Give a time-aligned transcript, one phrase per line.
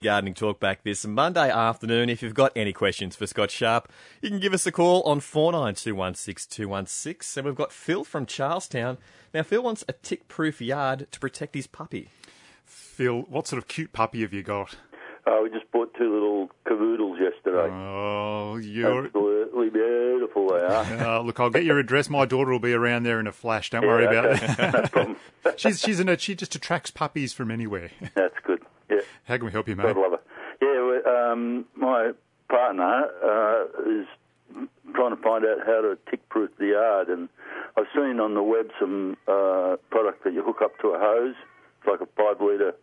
[0.00, 2.08] Gardening Talk back this Monday afternoon.
[2.08, 3.90] If you've got any questions for Scott Sharp,
[4.22, 7.36] you can give us a call on 49216216.
[7.36, 8.98] And we've got Phil from Charlestown.
[9.34, 12.10] Now, Phil wants a tick proof yard to protect his puppy.
[12.64, 14.76] Phil, what sort of cute puppy have you got?
[15.26, 17.68] Uh, we just bought two little cavoodles yesterday.
[17.68, 19.06] Oh, you're.
[19.06, 20.84] Absolutely beautiful they are.
[21.18, 22.08] Uh, look, I'll get your address.
[22.08, 23.70] My daughter will be around there in a flash.
[23.70, 24.46] Don't worry Yeah, about okay.
[24.46, 24.72] that.
[24.74, 25.16] no problem.
[25.56, 27.90] she's she's in a, she just attracts puppies from anywhere.
[28.14, 28.57] That's good.
[29.24, 29.94] How can we help you, mate?
[29.94, 30.20] God love her.
[30.60, 32.12] Yeah, um, my
[32.48, 34.06] partner uh, is
[34.94, 37.28] trying to find out how to tick-proof the yard, and
[37.76, 41.34] I've seen on the web some uh, product that you hook up to a hose.
[41.78, 42.74] It's like a five-litre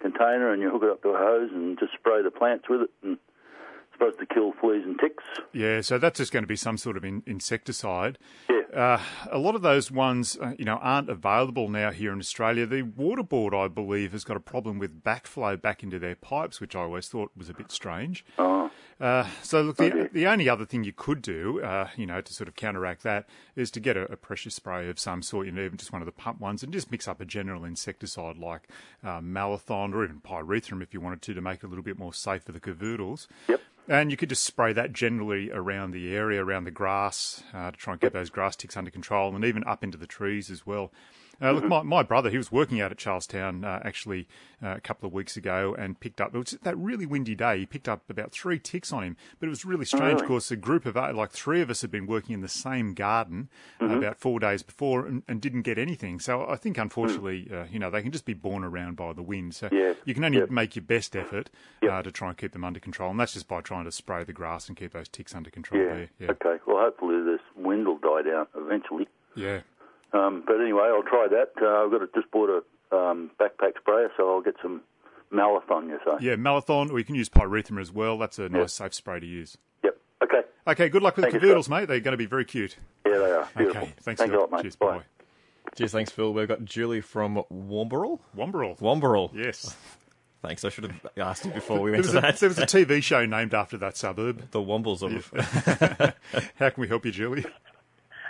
[0.00, 2.82] container, and you hook it up to a hose and just spray the plants with
[2.82, 3.18] it, and
[3.94, 5.24] supposed to kill fleas and ticks.
[5.52, 8.18] Yeah, so that's just going to be some sort of in, insecticide.
[8.50, 8.60] Yeah.
[8.74, 12.66] Uh, a lot of those ones, uh, you know, aren't available now here in Australia.
[12.66, 16.60] The water board, I believe, has got a problem with backflow back into their pipes,
[16.60, 18.24] which I always thought was a bit strange.
[18.38, 18.70] Oh,
[19.00, 20.08] Uh, so look, the, Okay.
[20.12, 23.28] the only other thing you could do, uh, you know, to sort of counteract that,
[23.56, 26.00] is to get a, a pressure spray of some sort, you know, even just one
[26.00, 28.68] of the pump ones, and just mix up a general insecticide like
[29.04, 31.98] uh, Malathion or even pyrethrum if you wanted to, to make it a little bit
[31.98, 33.26] more safe for the cavoodles.
[33.48, 33.60] Yep.
[33.86, 37.76] And you could just spray that generally around the area, around the grass, uh, to
[37.76, 40.66] try and get those grass ticks under control, and even up into the trees as
[40.66, 40.90] well.
[41.40, 44.26] Uh, look, my, my brother, he was working out at Charlestown uh, actually
[44.62, 47.60] uh, a couple of weeks ago and picked up, it was that really windy day,
[47.60, 49.16] he picked up about three ticks on him.
[49.38, 50.22] But it was really strange really?
[50.22, 53.48] because a group of, like three of us had been working in the same garden
[53.80, 56.20] uh, about four days before and, and didn't get anything.
[56.20, 59.22] So I think, unfortunately, uh, you know, they can just be borne around by the
[59.22, 59.54] wind.
[59.54, 59.68] So
[60.04, 60.46] you can only yeah.
[60.48, 61.50] make your best effort
[61.82, 61.92] Yep.
[61.92, 63.10] uh, to try and keep them under control.
[63.10, 65.82] And that's just by trying to spray the grass and keep those ticks under control
[65.82, 65.88] yeah.
[65.88, 66.10] there.
[66.18, 66.30] Yeah.
[66.30, 66.56] Okay.
[66.66, 69.06] Well, hopefully this wind will die down eventually.
[69.36, 69.60] Yeah.
[70.14, 71.50] Um, but anyway, I'll try that.
[71.60, 74.82] Uh, I've got a, just bought a um, backpack sprayer, so I'll get some
[75.32, 76.24] Malathion, you say?
[76.24, 78.16] Yeah, Malathion, or you can use pyrethrum as well.
[78.18, 79.58] That's a nice, safe spray to use.
[79.82, 79.96] Yep.
[80.22, 80.40] Okay.
[80.66, 81.86] Okay, good luck with Thank the you, cavoodles, mate.
[81.88, 82.76] They're going to be very cute.
[83.06, 83.48] Yeah, they are.
[83.56, 83.82] Beautiful.
[83.82, 84.40] Okay, thanks Thank Phil.
[84.40, 84.62] a lot, mate.
[84.62, 84.98] Cheers, Bye.
[84.98, 85.02] bye.
[85.76, 86.32] Cheers, thanks, Phil.
[86.32, 88.20] We've got Julie from Wamberal.
[88.36, 88.78] Wamberal.
[88.78, 89.30] Wamberal.
[89.34, 89.76] Yes.
[90.42, 90.62] Thanks.
[90.62, 92.36] I should have asked you before we went was, to a, that.
[92.36, 94.50] there was a TV show named after that suburb.
[94.50, 96.14] The Wombles of.
[96.56, 97.46] How can we help you, Julie?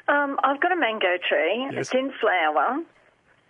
[0.08, 1.68] Um, I've got a mango tree.
[1.72, 1.88] Yes.
[1.88, 2.82] It's in flower,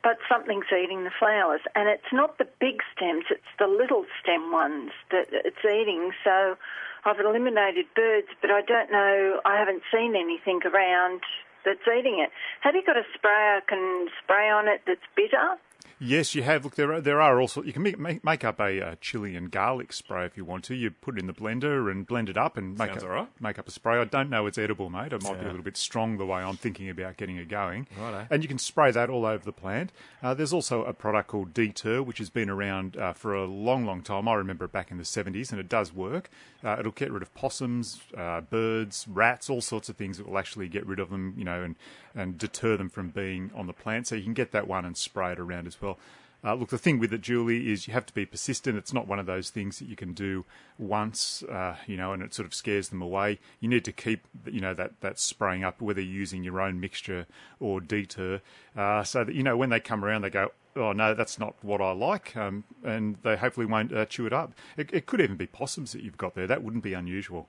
[0.03, 4.53] but something's eating the flowers, and it's not the big stems; it's the little stem
[4.53, 6.13] ones that it's eating.
[6.23, 6.57] So
[7.05, 9.41] I've eliminated birds, but I don't know.
[9.45, 11.23] I haven't seen anything around
[11.65, 12.31] that's eating it.
[12.61, 15.57] Have you got a sprayer can spray on it that's bitter?
[15.99, 16.65] Yes, you have.
[16.65, 17.63] Look, there are, there are also.
[17.63, 20.65] You can make, make, make up a uh, chili and garlic spray if you want
[20.65, 20.75] to.
[20.75, 23.29] You put it in the blender and blend it up and make, Sounds all right.
[23.41, 23.99] make up a spray.
[23.99, 25.13] I don't know it's edible, mate.
[25.13, 27.87] It might be a little bit strong the way I'm thinking about getting it going.
[27.99, 28.27] Righto.
[28.31, 29.93] And you can spray that all over the plant.
[30.23, 33.87] Uh, there's also a product called Deter, which has been around uh, for a long,
[33.87, 34.29] long time.
[34.29, 36.29] I remember it back in the 70s, and it does work.
[36.63, 40.19] Uh, it'll get rid of possums, uh, birds, rats, all sorts of things.
[40.19, 41.77] It will actually get rid of them, you know, and,
[42.15, 44.07] and deter them from being on the plant.
[44.07, 45.99] So you can get that one and spray it around as well.
[46.45, 48.77] Uh, look, the thing with it, Julie, is you have to be persistent.
[48.77, 50.45] It's not one of those things that you can do
[50.79, 53.39] once, uh, you know, and it sort of scares them away.
[53.61, 56.81] You need to keep, you know, that, that spraying up, whether you're using your own
[56.81, 57.27] mixture
[57.61, 58.43] or deter,
[58.77, 61.55] uh, so that, you know, when they come around, they go, oh, no, that's not
[61.63, 64.53] what I like, um, and they hopefully won't uh, chew it up.
[64.77, 66.47] It, it could even be possums that you've got there.
[66.47, 67.49] That wouldn't be unusual.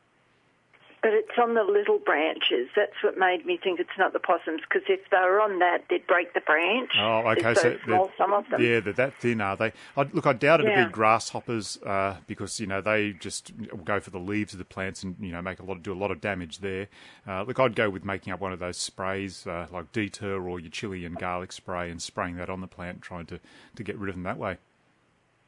[1.05, 2.67] But it's on the little branches.
[2.75, 5.83] That's what made me think it's not the possums, because if they were on that,
[5.87, 6.89] they'd break the branch.
[6.97, 7.41] Oh, okay.
[7.43, 8.59] They're So, so small, they're- some of them.
[8.63, 9.71] Yeah, they're that thin, are they?
[9.95, 10.85] I, look, I doubt it'd Yeah.
[10.87, 13.51] be grasshoppers uh, because you know they just
[13.83, 15.95] go for the leaves of the plants and you know make a lot, do a
[15.95, 16.87] lot of damage there.
[17.27, 20.59] Uh, look, I'd go with making up one of those sprays uh, like deter or
[20.59, 23.39] your chili and garlic spray and spraying that on the plant, trying to
[23.75, 24.57] to get rid of them that way.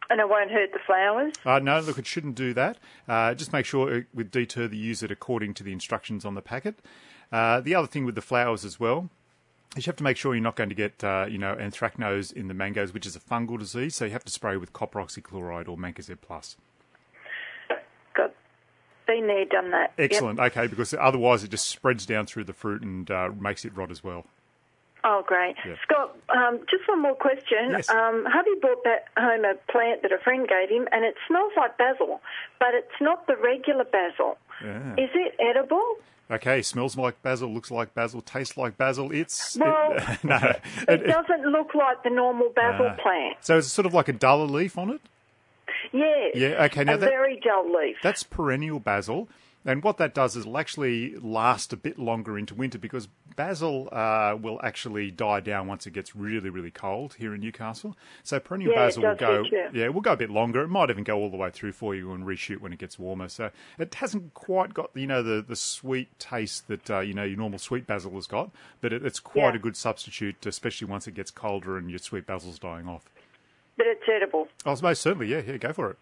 [0.10, 1.34] And it won't hurt the flowers.
[1.46, 2.78] Uh, no, look, it shouldn't do that.
[3.08, 6.24] Uh, just make sure uh, with deter that you use it according to the instructions
[6.24, 6.80] on the packet.
[7.32, 9.10] Uh, the other thing with the flowers as well
[9.76, 12.32] is you have to make sure you're not going to get, uh, you know, anthracnose
[12.32, 13.96] in the mangoes, which is a fungal disease.
[13.96, 16.56] So you have to spray with copper oxychloride or mancozeb plus.
[18.16, 18.34] Got
[19.06, 19.94] been there, done that.
[19.98, 20.12] Yep.
[20.12, 20.40] Excellent.
[20.40, 23.92] Okay, because otherwise it just spreads down through the fruit and uh, makes it rot
[23.92, 24.26] as well.
[25.04, 25.56] Oh, great.
[25.66, 25.76] Yeah.
[25.84, 27.72] Scott, um, just one more question.
[27.72, 27.90] Yes.
[27.90, 31.54] Um, hubby brought back home a plant that a friend gave him, and it smells
[31.56, 32.20] like basil,
[32.60, 34.38] but it's not the regular basil.
[34.64, 34.94] Yeah.
[34.94, 35.96] Is it edible?
[36.30, 39.12] Okay, smells like basil, looks like basil, tastes like basil.
[39.14, 43.02] It's Well, it, no, It it- doesn't look like the normal basil Ah.
[43.02, 43.38] plant.
[43.42, 45.02] so it's sort of like a duller leaf on it.
[45.94, 46.32] Yes.
[46.36, 47.98] Yeah, okay, now a that- very dull leaf.
[48.04, 49.30] That's perennial basil.
[49.66, 53.90] And what that does is it'll actually last a bit longer into winter because basil
[53.92, 57.98] uh, will actually die down once it gets really, really cold here in Newcastle.
[58.24, 59.44] So perennial Yeah, basil will go,
[59.74, 60.62] yeah, will go a bit longer.
[60.62, 62.98] It might even go all the way through for you and reshoot when it gets
[62.98, 63.28] warmer.
[63.28, 67.24] So it hasn't quite got you know the, the sweet taste that uh, you know
[67.26, 69.56] your normal sweet basil has got, but it, it's quite Yeah.
[69.56, 73.04] a good substitute, especially once it gets colder and your sweet basil's dying off.
[73.76, 74.48] But it's edible.
[74.66, 75.98] Oh, most certainly, yeah, yeah, go for it.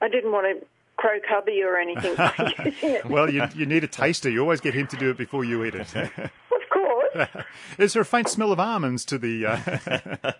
[0.00, 3.04] I didn't want to crow cubby or anything by using it.
[3.06, 4.30] Well, you, you need a taster.
[4.30, 5.94] You always get him to do it before you eat it.
[6.56, 7.28] Of course.
[7.78, 9.46] Is there a faint smell of almonds to the?
[9.46, 9.56] Uh...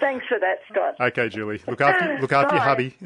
[0.00, 0.94] Thanks for that, Scott.
[1.00, 2.96] okay, Julie, look after look after your hubby.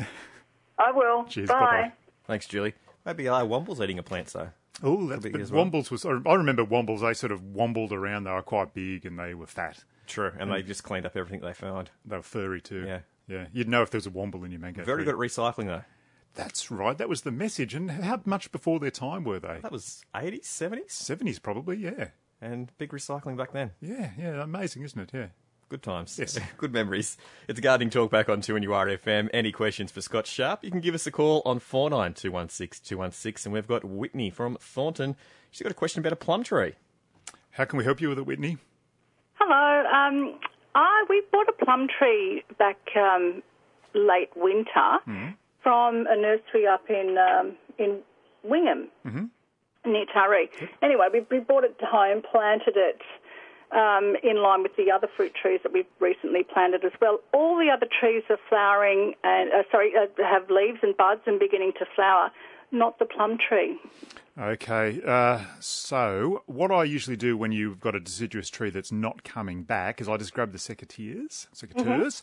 [0.79, 1.25] I will.
[1.25, 1.55] Cheers, Bye.
[1.55, 1.93] bye-bye.
[2.27, 2.75] Thanks, Julie.
[3.05, 4.51] Maybe I Womble's eating a plant, so.
[4.83, 5.65] Oh, that's big but as well.
[5.65, 6.05] Wombles was.
[6.05, 7.01] I remember Wombles.
[7.01, 8.25] They sort of wombled around.
[8.25, 9.85] They were quite big and they were fat.
[10.07, 11.91] True, and they just cleaned up everything they found.
[12.05, 12.85] They were furry too.
[12.87, 13.01] Yeah.
[13.29, 13.47] Yeah.
[13.53, 14.85] You'd know if there was a womble in your mango.
[14.85, 15.13] Very tree.
[15.13, 15.83] good at recycling, though.
[16.35, 16.97] That's right.
[16.97, 17.75] That was the message.
[17.75, 19.59] And how much before their time were they?
[19.63, 21.77] That was 80s, 70s, Seventies, probably.
[21.77, 22.09] Yeah.
[22.41, 23.73] and big recycling back then.
[23.81, 24.11] Yeah.
[24.19, 24.43] Yeah.
[24.43, 25.11] Amazing, isn't it?
[25.13, 25.27] Yeah.
[25.69, 26.19] Good times.
[26.19, 26.39] Yes.
[26.57, 27.19] Good memories.
[27.49, 29.29] It's Gardening Talk back on 2NURFM.
[29.35, 30.65] Any questions for Scott Sharp?
[30.65, 33.51] You can give us a call on 49216 216.
[33.51, 35.17] And we've got Whitney from Thornton.
[35.51, 36.75] She's got a question about a plum tree.
[37.53, 38.59] How can we help you with it, Whitney?
[39.35, 39.85] Hello.
[39.91, 40.39] Um,
[40.79, 43.43] I we bought a plum tree back um,
[43.95, 44.99] late winter
[45.63, 47.99] from a nursery up in um, in
[48.45, 48.89] Wingham
[49.85, 50.49] near Taree.
[50.83, 53.01] Anyway, we, we brought it home, planted it
[53.73, 57.19] um, in line with the other fruit trees that we've recently planted as well.
[57.33, 61.41] All the other trees are flowering and uh, sorry uh, have leaves and buds and
[61.41, 62.31] beginning to flower.
[62.71, 63.79] Not the plum tree.
[64.41, 69.25] Okay, uh, so what I usually do when you've got a deciduous tree that's not
[69.25, 72.23] coming back is I just grab the secateurs, secateurs,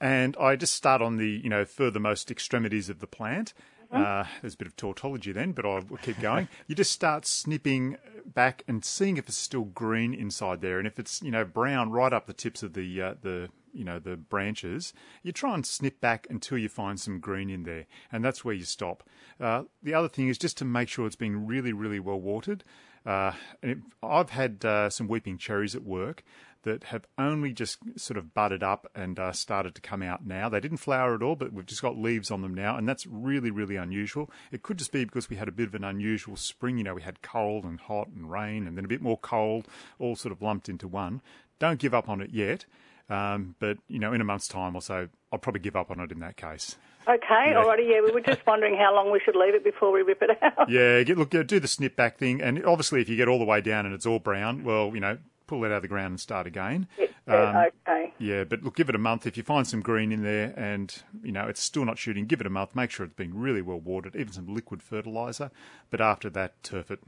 [0.00, 3.52] and I just start on the you know furthermost extremities of the plant.
[3.90, 6.46] Uh, there's a bit of tautology then, but I'll keep going.
[6.68, 11.00] you just start snipping back and seeing if it's still green inside there, and if
[11.00, 14.16] it's you know brown right up the tips of the uh, the you know the
[14.16, 18.44] branches, you try and snip back until you find some green in there, and that's
[18.44, 19.02] where you stop.
[19.40, 22.64] Uh, the other thing is just to make sure it's being really, really well watered.
[23.06, 23.32] Uh,
[23.62, 26.22] and it, I've had uh, some weeping cherries at work
[26.62, 30.48] that have only just sort of budded up and uh, started to come out now.
[30.48, 33.06] They didn't flower at all, but we've just got leaves on them now, and that's
[33.06, 34.30] really, really unusual.
[34.52, 36.76] It could just be because we had a bit of an unusual spring.
[36.76, 39.66] You know, we had cold and hot and rain, and then a bit more cold,
[39.98, 41.22] all sort of lumped into one.
[41.58, 42.66] Don't give up on it yet.
[43.10, 46.00] Um, but you know, in a month's time or so, I'll probably give up on
[46.00, 46.76] it in that case.
[47.08, 48.00] Okay, alrighty, yeah.
[48.02, 50.70] We were just wondering how long we should leave it before we rip it out.
[50.70, 53.44] Yeah, get, look, do the snip back thing, and obviously, if you get all the
[53.44, 56.12] way down and it's all brown, well, you know, pull it out of the ground
[56.12, 56.86] and start again.
[57.26, 57.56] Um,
[57.88, 58.12] okay.
[58.18, 59.26] Yeah, but look, give it a month.
[59.26, 62.40] If you find some green in there, and you know it's still not shooting, give
[62.40, 62.76] it a month.
[62.76, 65.50] Make sure it's being really well watered, even some liquid fertilizer.
[65.90, 67.00] But after that, turf it.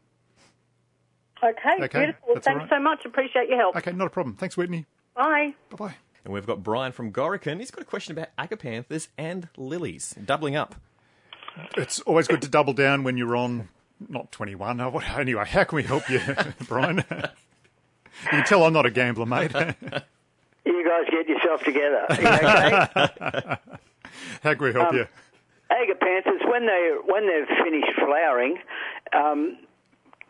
[1.45, 2.35] Okay, Okay, beautiful.
[2.41, 2.69] Thanks right.
[2.71, 3.05] so much.
[3.05, 3.77] Appreciate your help.
[3.77, 4.37] Okay, not a problem.
[4.37, 4.87] Thanks, Whitney.
[5.15, 5.55] Bye.
[5.71, 5.95] Bye bye.
[6.25, 7.59] And we've got Brian from Gorokan.
[7.59, 10.77] He's got a question about agapanthus and lilies, doubling up.
[11.77, 13.69] It's always good to double down when you're on
[14.09, 14.81] not 21.
[14.81, 16.21] Oh, Anyway, how can we help you,
[16.69, 16.99] Brian?
[17.11, 19.53] you can tell I'm not a gambler, mate.
[20.65, 22.07] You guys get yourself together.
[22.11, 23.57] You okay?
[24.43, 25.07] how can we help you?
[25.71, 28.59] Agapanthus, when they when they've finished flowering,
[29.13, 29.57] um,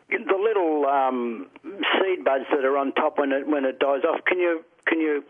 [0.09, 4.21] the little um, seed buds that are on top when it when it dies off,
[4.25, 5.23] can you can you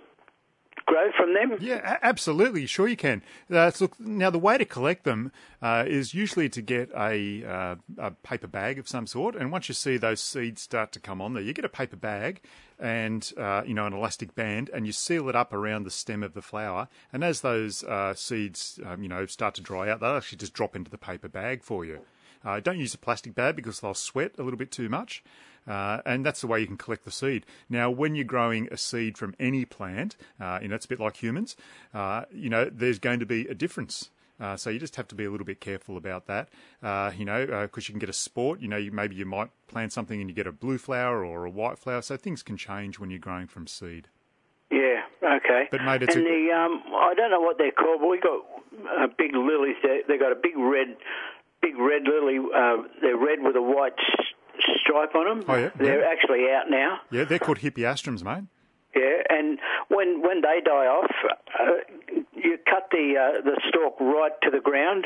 [0.86, 1.58] grow from them?
[1.60, 2.66] Yeah, absolutely.
[2.66, 3.22] Sure, you can.
[3.52, 7.44] Uh, so look, now, the way to collect them uh, is usually to get a,
[7.46, 9.36] uh, a paper bag of some sort.
[9.36, 11.96] And once you see those seeds start to come on there, you get a paper
[11.96, 12.42] bag
[12.80, 16.24] and uh, you know an elastic band, and you seal it up around the stem
[16.24, 16.88] of the flower.
[17.14, 20.54] And as those uh, seeds, um, you know, start to dry out, they'll actually just
[20.54, 22.00] drop into the paper bag for you.
[22.44, 25.24] Uh, don't use a plastic bag because they'll sweat a little bit too much.
[25.68, 27.46] Uh, and that's the way you can collect the seed.
[27.70, 31.00] Now, when you're growing a seed from any plant, uh, you know, it's a bit
[31.00, 31.56] like humans,
[31.94, 34.10] uh, you know, there's going to be a difference.
[34.42, 36.50] Uh, so you just have to be a little bit careful about that,
[36.82, 38.60] uh, you know, because you can get a sport.
[38.60, 41.46] You know, you, maybe you might plant something and you get a blue flower or
[41.46, 42.02] a white flower.
[42.02, 44.10] So things can change when you're growing from seed.
[44.72, 45.70] Yeah, okay.
[45.72, 48.20] But, mate, it's and a- the um, I don't know what they're called, but we
[48.20, 48.42] got
[49.00, 49.76] uh, big lilies.
[49.84, 50.98] They they got a big red,
[51.62, 52.40] big red lily.
[52.40, 53.94] Uh, they're red with a white
[54.94, 55.46] stripe on them.
[55.48, 56.08] Oh, yeah, They're yeah.
[56.12, 57.00] actually out now.
[57.12, 58.44] Yeah, they're called hippeastrums, mate.
[58.96, 59.58] Yeah, and
[59.88, 61.12] when when they die off,
[61.60, 61.66] uh,
[62.36, 65.06] you cut the uh, the stalk right to the ground.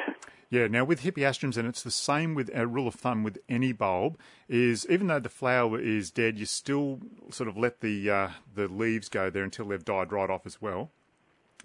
[0.49, 3.71] Yeah, now with hippeastrums, and it's the same with a rule of thumb with any
[3.71, 4.17] bulb,
[4.49, 8.67] is even though the flower is dead, you still sort of let the uh, the
[8.67, 10.91] leaves go there until they've died right off as well.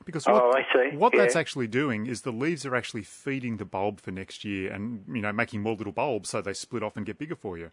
[0.05, 0.97] Because what, Oh, I see.
[0.97, 4.73] what that's actually doing is the leaves are actually feeding the bulb for next year,
[4.73, 7.59] and you know making more little bulbs so they split off and get bigger for
[7.59, 7.71] you.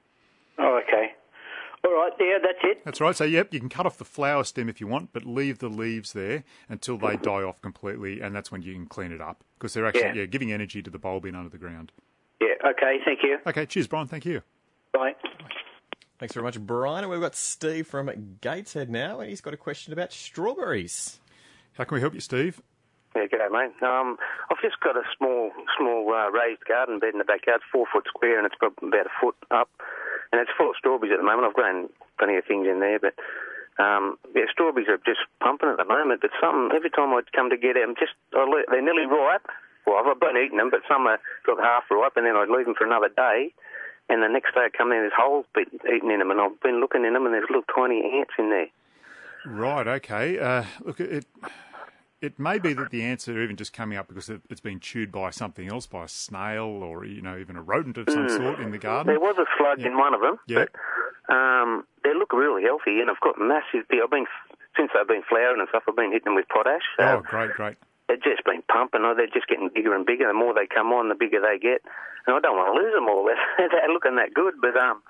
[2.14, 2.24] Okay.
[2.26, 2.86] All right, yeah, that's it.
[2.86, 3.16] That's right.
[3.16, 5.70] So yep, you can cut off the flower stem if you want, but leave the
[5.70, 9.44] leaves there until they die off completely, and that's when you can clean it up
[9.58, 10.14] because they're actually Yeah.
[10.14, 10.26] yeah.
[10.26, 11.92] giving energy to the bulb in under the ground.
[12.42, 13.38] Yeah, okay, thank you.
[13.46, 14.08] Okay, cheers, Brian.
[14.08, 14.42] Thank you.
[14.94, 15.16] Bye.
[16.20, 17.04] Thanks very much, Brian.
[17.04, 18.10] And we've got Steve from
[18.42, 21.20] Gateshead now, and he's got a question about strawberries.
[21.74, 22.62] How can we help you, Steve?
[23.16, 23.72] Yeah, g'day, mate.
[23.82, 24.18] Um,
[24.52, 28.06] I've just got a small, small uh, raised garden bed in the backyard, four foot
[28.08, 29.70] square, and it's prob- about a foot up,
[30.32, 31.48] and it's full of strawberries at the moment.
[31.48, 33.16] I've grown plenty of things in there, but
[33.82, 36.22] um, yeah, strawberries are just pumping at the moment.
[36.22, 39.48] But some every time I come to get them, just they're nearly ripe.
[39.88, 42.66] Well, I've been eating them, but some are got half ripe, and then I leave
[42.66, 43.54] them for another day.
[44.10, 46.60] And the next day I come in, there's holes been eaten in them, and I've
[46.62, 48.68] been looking in them, and there's little tiny ants in there.
[49.46, 49.88] Right.
[49.88, 50.38] Okay.
[50.38, 51.26] Uh, look, it
[52.22, 54.80] it may be that the ants are even just coming up because it, it's been
[54.80, 58.30] chewed by something else, by a snail or you know even a rodent of some
[58.30, 59.08] sort in the garden.
[59.12, 60.66] There was a slug in one of them, Yeah.
[60.66, 63.86] but um, they look really healthy, and I've got massive.
[63.92, 64.26] I've been
[64.78, 65.84] since they've been flowering and stuff.
[65.88, 66.84] I've been hitting them with potash.
[66.98, 67.78] So Oh, great, great.
[68.08, 69.02] they've just been pumping.
[69.04, 70.28] Oh, they're just getting bigger and bigger.
[70.28, 71.82] The more they come on, the bigger they get.
[72.28, 73.26] And I don't want to lose them all.
[73.26, 75.02] They're, they're looking that good, but um,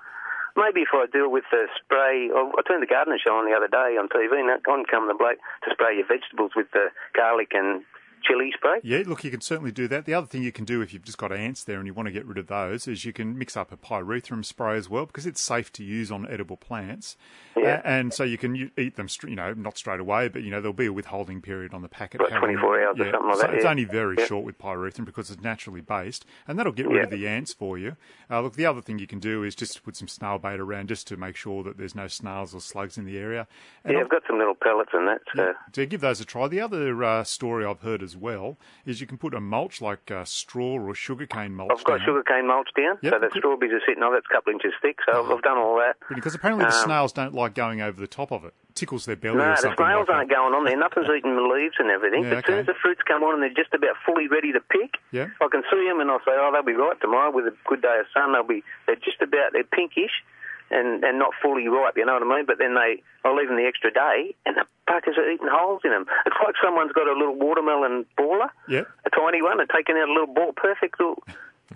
[0.56, 2.30] maybe if I deal with the spray.
[2.30, 5.08] I I turned the gardener show on the other day on TV, and on come
[5.08, 7.82] the bloke to spray your vegetables with the garlic and
[8.22, 8.80] chili spray.
[8.82, 10.04] Yeah, look, you can certainly do that.
[10.04, 12.06] The other thing you can do if you've just got ants there and you want
[12.06, 15.06] to get rid of those is you can mix up a pyrethrum spray as well
[15.06, 17.16] because it's safe to use on edible plants.
[17.56, 17.80] Yeah.
[17.84, 20.60] A- and so you can eat them, you know, not straight away, but you know
[20.60, 22.20] there'll be a withholding period on the packet.
[22.20, 23.70] Like 24 long- hours or something like so that, It's yeah.
[23.70, 24.26] only very Yeah.
[24.26, 27.02] short with pyrethrum because it's naturally based, and that'll get rid Yeah.
[27.04, 27.96] of the ants for you.
[28.30, 30.88] Uh, look, the other thing you can do is just put some snail bait around
[30.88, 33.46] just to make sure that there's no snails or slugs in the area.
[33.84, 35.20] And Yeah, I've got some little pellets in that.
[35.36, 35.54] So.
[35.72, 36.48] to give those a try.
[36.48, 40.10] The other uh, story I've heard as well is you can put a mulch like
[40.10, 41.70] uh, straw or sugarcane mulch.
[41.72, 42.06] I've got down.
[42.06, 44.18] sugarcane mulch down, Yep, so the strawberries are sitting on it.
[44.18, 45.96] It's a couple inches thick, so I've, I've done all that.
[46.14, 48.54] Because apparently the Um, snails don't like going over the top of it.
[48.74, 50.34] Tickles their belly No, or the snails like aren't that.
[50.34, 50.76] going on there.
[50.76, 52.22] Nothing's eating the leaves and everything.
[52.24, 54.52] Yeah, but as soon as the fruits come on and they're just about fully ready
[54.52, 55.26] to pick, Yeah.
[55.42, 57.82] I can see them and I'll say, oh, they'll be right tomorrow with a good
[57.82, 58.32] day of sun.
[58.32, 60.22] They'll be, they're just about, they're pinkish
[60.70, 62.46] and, and not fully ripe, you know what I mean?
[62.46, 65.80] But then they, I'll leave them the extra day and the buggers are eating holes
[65.84, 66.06] in them.
[66.26, 68.82] It's like someone's got a little watermelon baller, Yeah.
[69.06, 71.22] a tiny one, and taken out a little ball, perfect little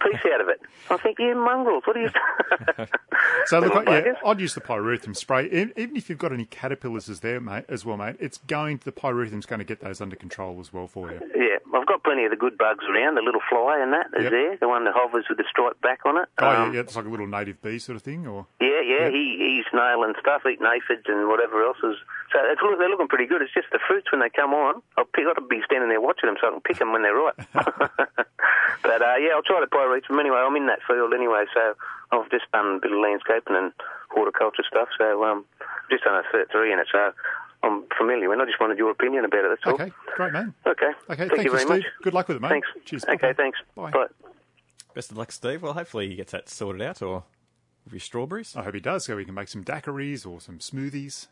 [0.00, 0.60] piece out of it.
[0.90, 2.10] I think, you mongrels, what are you...
[3.46, 4.12] So look, Little yeah.
[4.24, 5.46] I'd use the pyrethrum spray.
[5.50, 8.80] Even if you've got any caterpillars as there, mate, as well, mate, it's going.
[8.84, 11.20] The pyrethrum's going to get those under control as well for you.
[11.36, 13.16] Yeah, I've got plenty of the good bugs around.
[13.16, 14.30] The little fly and that is Yep.
[14.32, 14.56] there.
[14.56, 16.28] The one that hovers with the striped back on it.
[16.38, 18.80] Oh, Um, yeah, yeah, it's like a little native bee sort of thing, or Yeah,
[18.80, 19.12] yeah, Yep.
[19.12, 21.96] he, he's nailing stuff, eating aphids and whatever else is.
[22.32, 23.42] So they're looking pretty good.
[23.42, 24.82] It's just the fruits when they come on.
[24.96, 27.14] I've got to be standing there watching them so I can pick them when they're
[27.14, 27.40] ripe.
[28.82, 30.36] but uh, yeah, I'll try to pyrethrum anyway.
[30.38, 31.74] I'm in that field anyway, so
[32.12, 33.72] I've just done a bit of landscaping and
[34.10, 34.88] horticulture stuff.
[34.98, 37.12] So um, I've just done a cert three in it, so
[37.62, 38.32] I'm familiar.
[38.32, 39.48] And I just wanted your opinion about it.
[39.50, 39.74] That's all.
[39.74, 40.54] okay, great, man.
[40.66, 40.86] Okay.
[41.10, 41.68] Okay, Thank, thank you you, very Steve.
[41.78, 41.84] much.
[42.02, 42.48] Good luck with it, mate.
[42.50, 42.68] Thanks.
[42.84, 43.04] Cheers.
[43.04, 43.32] Okay, Bye-bye.
[43.34, 43.58] thanks.
[43.74, 43.90] Bye.
[43.90, 44.06] Bye.
[44.94, 45.62] Best of luck, Steve.
[45.62, 47.24] Well, hopefully he gets that sorted out, or
[47.84, 48.54] with your strawberries.
[48.56, 51.26] I hope he does, so we can make some daiquiris or some smoothies.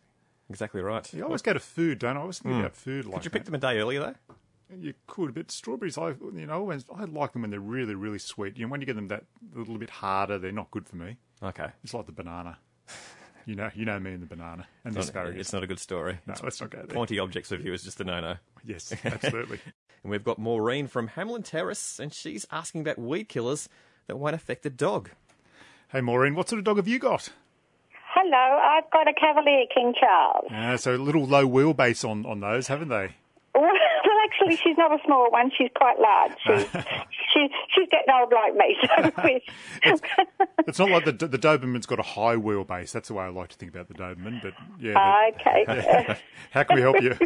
[0.51, 1.11] Exactly right.
[1.15, 2.19] You always go to food, don't I?
[2.19, 3.53] I always think about food like Could you pick that.
[3.53, 4.35] them a day earlier though?
[4.79, 8.19] You could, but strawberries, I you know, always I like them when they're really, really
[8.19, 8.57] sweet.
[8.57, 9.25] You know, when you get them that
[9.55, 11.17] a little bit harder, they're not good for me.
[11.43, 11.67] Okay.
[11.85, 12.59] It's like the banana.
[13.45, 15.81] You know, you know me and the banana and the Not- it's not a good
[15.81, 16.17] story.
[16.29, 16.87] no, let's not go there.
[16.87, 18.37] Pointy objects of you is just a no-no.
[18.65, 19.59] Yes, absolutely.
[20.05, 23.69] And we've got Maureen from Hamlyn Terrace, and she's asking about weed killers
[24.07, 25.11] that won't affect the dog.
[25.89, 27.31] hey, Maureen, what sort of dog have you got?
[28.15, 30.45] Hello, I've got a Cavalier King Charles.
[30.53, 33.17] Uh, so a little low wheelbase on, on those, haven't they?
[34.33, 35.51] Actually, she's not a small one.
[35.57, 36.33] She's quite large.
[36.47, 36.67] She's
[37.33, 38.77] she, she's getting old like me.
[38.83, 39.13] So
[39.83, 40.03] it's,
[40.67, 42.93] It's not like the the Doberman's got a high wheelbase.
[42.93, 44.43] That's the way I like to think about the Doberman.
[44.43, 46.19] But yeah, okay.
[46.51, 47.17] how can we help you?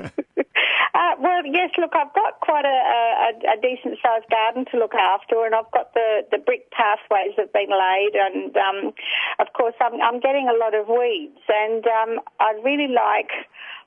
[0.94, 1.70] Uh, well, yes.
[1.76, 5.70] Look, I've got quite a, a, a decent sized garden to look after, and I've
[5.70, 8.92] got the, the brick pathways that have been laid, and um,
[9.38, 13.30] of course, I'm, I'm getting a lot of weeds, and um, I'd really like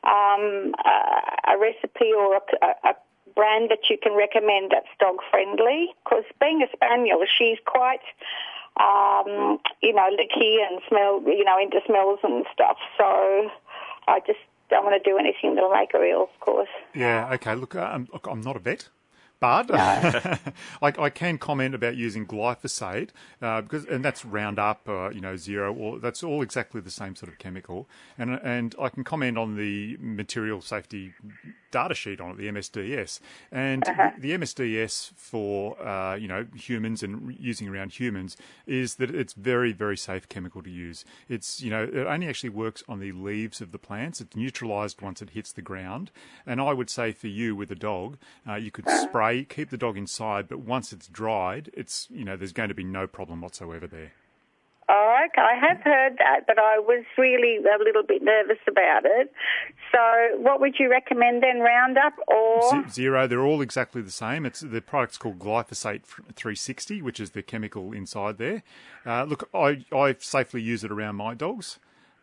[0.03, 2.93] um, a, a recipe or a, a
[3.35, 5.93] brand that you can recommend that's dog friendly.
[6.03, 8.03] Because being a spaniel, she's quite
[8.79, 12.77] um, you know, licky and smell, you know, into smells and stuff.
[12.97, 13.49] So
[14.07, 16.69] I just don't want to do anything that'll make her ill, of course.
[16.93, 17.55] Yeah, okay.
[17.55, 18.89] Look, um, look, I'm not a vet,
[19.39, 20.39] But I,
[20.81, 23.09] I can comment about using glyphosate
[23.41, 27.15] uh, because, and that's Roundup, uh, you know, zero, or that's all exactly the same
[27.15, 27.87] sort of chemical.
[28.17, 31.13] And and I can comment on the material safety
[31.71, 33.19] data sheet on it, the MSDS,
[33.51, 39.13] and the, the MSDS for uh, you know humans and using around humans is that
[39.13, 41.05] it's very very safe chemical to use.
[41.27, 44.21] It's you know it only actually works on the leaves of the plants.
[44.21, 46.11] It's neutralised once it hits the ground,
[46.45, 48.17] and I would say for you with a dog,
[48.47, 52.35] uh, you could spray, keep the dog inside, but once it's dried, it's you know
[52.35, 54.11] there's going to be no problem whatsoever there.
[54.91, 55.41] Oh, okay.
[55.41, 59.31] I have heard that, but I was really a little bit nervous about it.
[59.91, 62.71] So, what would you recommend then, Roundup or?
[62.87, 64.47] Z- Zero, they're all exactly the same.
[64.47, 68.63] It's the product's called glyphosate 360, which is the chemical inside there.
[69.05, 71.77] Uh, look, I I safely use it around my dogs.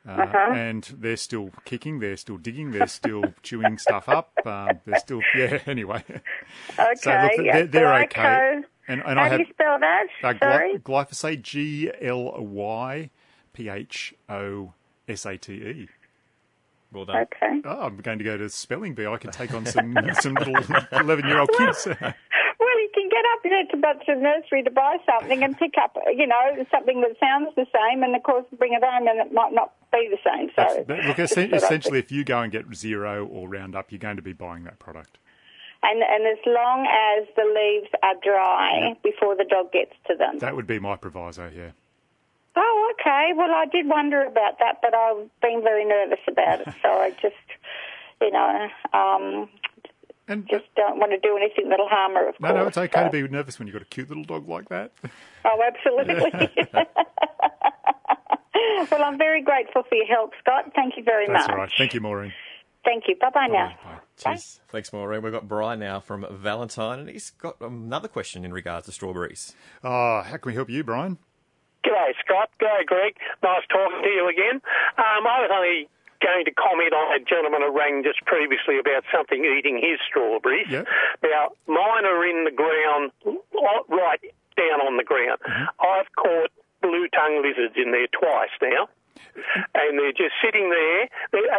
[0.07, 4.31] Uh, And they're still kicking, they're still digging, they're still chewing stuff up.
[4.47, 6.05] Um, they're still, yeah, anyway.
[6.09, 8.61] Okay, So look, yeah, they're, they're okay.
[8.89, 10.07] And, and How I do you spell that?
[10.23, 10.79] uh, gly- Sorry.
[10.79, 13.11] glyphosate, G L Y
[13.53, 14.73] P H O
[15.09, 15.89] S A T E.
[16.93, 17.17] Well done.
[17.23, 17.61] Okay.
[17.65, 19.07] Oh, I'm going to go to spelling bee.
[19.07, 20.55] I can take on some some little
[20.93, 21.89] eleven year old kids.
[22.77, 25.97] You can get up there to, to the nursery to buy something and pick up,
[26.15, 29.33] you know, something that sounds the same, and of course bring it home, and it
[29.33, 30.51] might not be the same.
[30.57, 33.49] So, that- look, just essen- sort of- essentially, if you go and get zero or
[33.49, 35.19] Roundup, you're going to be buying that product.
[35.83, 40.39] and and as long as the leaves are dry before the dog gets to them.
[40.39, 41.51] That would be my proviso.
[41.55, 41.71] Yeah.
[42.57, 43.33] Oh, okay.
[43.37, 47.11] Well, I did wonder about that, but I've been very nervous about it, so I
[47.21, 47.37] just,
[48.23, 49.49] you know, um,
[50.29, 52.29] And just don't want to do anything that'll harm her.
[52.29, 52.61] Of no, course.
[52.61, 54.69] no, it's okay so- to be nervous when you've got a cute little dog like
[54.71, 54.91] that.
[55.45, 56.67] Oh, absolutely.
[58.91, 60.73] well, I'm very grateful for your help, Scott.
[60.75, 61.37] Thank you very much.
[61.39, 61.55] That's much.
[61.55, 61.73] all right.
[61.79, 62.33] Thank you, Maureen.
[62.85, 63.17] Thank you.
[63.21, 63.75] Bye bye now.
[63.85, 63.99] Bye.
[64.17, 64.61] Cheers.
[64.69, 65.23] Thanks, Maureen.
[65.23, 69.55] We've got Brian now from Valentine, and he's got another question in regards to strawberries.
[69.85, 71.19] Oh, how can we help you, Brian?
[71.85, 72.51] G'day, Scott.
[72.61, 73.17] G'day, Greg.
[73.43, 74.61] Nice talking to you again.
[74.99, 75.89] Um, I was only
[76.21, 80.69] going to comment on a gentleman who rang just previously about something eating his strawberries.
[80.71, 80.87] Yep.
[81.23, 83.13] Now, mine are in the ground,
[83.89, 84.21] right
[84.57, 85.39] down on the ground.
[85.47, 85.65] Mm-hmm.
[85.81, 86.51] I've caught
[86.83, 88.89] blue tongue lizards in there twice now.
[89.75, 91.03] And they're just sitting there.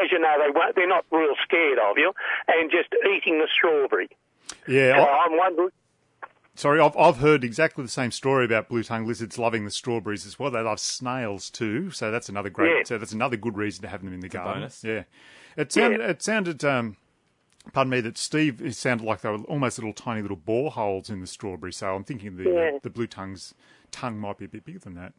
[0.02, 2.14] As you know, they won't, they're not real scared of you,
[2.48, 4.10] and just eating the strawberry.
[4.68, 5.70] Yeah, So I- I'm wondering.
[6.58, 10.26] Sorry, I've I've heard exactly the same story about blue tongue lizards loving the strawberries
[10.26, 10.52] as well.
[10.52, 12.70] They love snails too, so that's another great.
[12.78, 12.84] Yeah.
[12.84, 14.56] So that's another good reason to have them in the garden.
[14.62, 14.84] bonus.
[14.84, 15.04] Yeah,
[15.56, 16.66] it sounded it sounded.
[16.66, 16.98] Um,
[17.74, 21.20] Pardon me, that Steve, it sounded like they were almost little tiny little boreholes in
[21.20, 21.74] the strawberry.
[21.74, 22.78] So I'm thinking the Yeah.
[22.82, 23.54] the blue tongue's
[23.92, 25.12] tongue might be a bit bigger than that.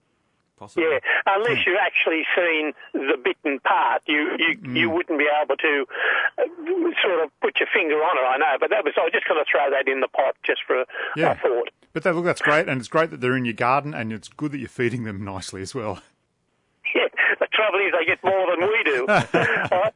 [0.56, 0.88] Possibly.
[0.90, 4.76] Yeah, unless you've actually seen the bitten part, you you, Mm.
[4.76, 5.86] you wouldn't be able to
[6.38, 6.42] uh,
[7.02, 8.26] sort of put your finger on it.
[8.28, 10.36] I know, but that was I was just going to throw that in the pot
[10.44, 11.32] just for a, Yeah.
[11.32, 11.70] a thought.
[11.92, 14.28] But that, look, that's great, and it's great that they're in your garden, and it's
[14.28, 16.00] good that you're feeding them nicely as well.
[16.94, 17.02] Yeah,
[17.38, 19.00] the trouble is they get more than we do.
[19.08, 19.94] All right.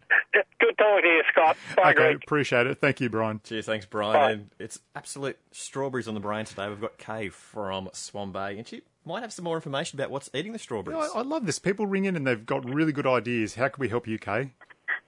[0.61, 1.57] Good talking to you, Scott.
[1.75, 2.17] Bye, okay, Greg.
[2.23, 2.79] appreciate it.
[2.83, 3.41] Thank you, Brian.
[3.45, 4.13] Cheers, thanks, Brian.
[4.13, 4.31] Bye.
[4.33, 6.69] And it's absolute strawberries on the brain today.
[6.69, 10.29] We've got Kay from Swan Bay, and she might have some more information about what's
[10.35, 11.09] eating the strawberries.
[11.15, 11.59] I, I love this.
[11.59, 13.55] People ring in and they've got really good ideas.
[13.55, 14.51] How can we help you, Kay?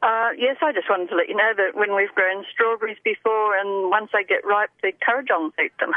[0.05, 3.57] Uh, yes, I just wanted to let you know that when we've grown strawberries before,
[3.57, 5.93] and once they get ripe, the currawongs eat them.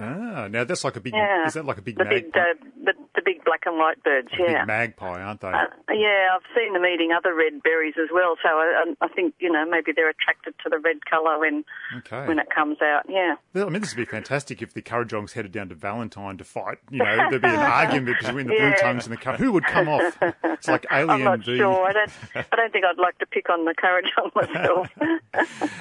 [0.00, 1.12] Ah, now that's like a big.
[1.14, 2.20] Yeah, Is that like a big the magpie?
[2.20, 4.28] big, uh, the, the big black and white birds.
[4.38, 5.48] yeah, big magpie, aren't they?
[5.48, 6.28] uh, yeah.
[6.34, 9.64] I've seen them eating other red berries as well, so I, I think you know
[9.68, 11.64] maybe they're attracted to the red colour when
[11.98, 12.26] okay.
[12.26, 13.04] when it comes out.
[13.08, 13.34] Yeah.
[13.54, 16.44] Well, I mean, this would be fantastic if the Currawongs headed down to Valentine to
[16.44, 16.78] fight.
[16.90, 19.64] You know, there'd be an argument between the blue tongues and the Cur- Who would
[19.64, 20.16] come off?
[20.44, 21.56] It's like Alien I'm not v.
[21.58, 21.86] sure.
[21.86, 22.10] I don't.
[22.52, 24.88] I don't think I'd like to pick on the currawong myself.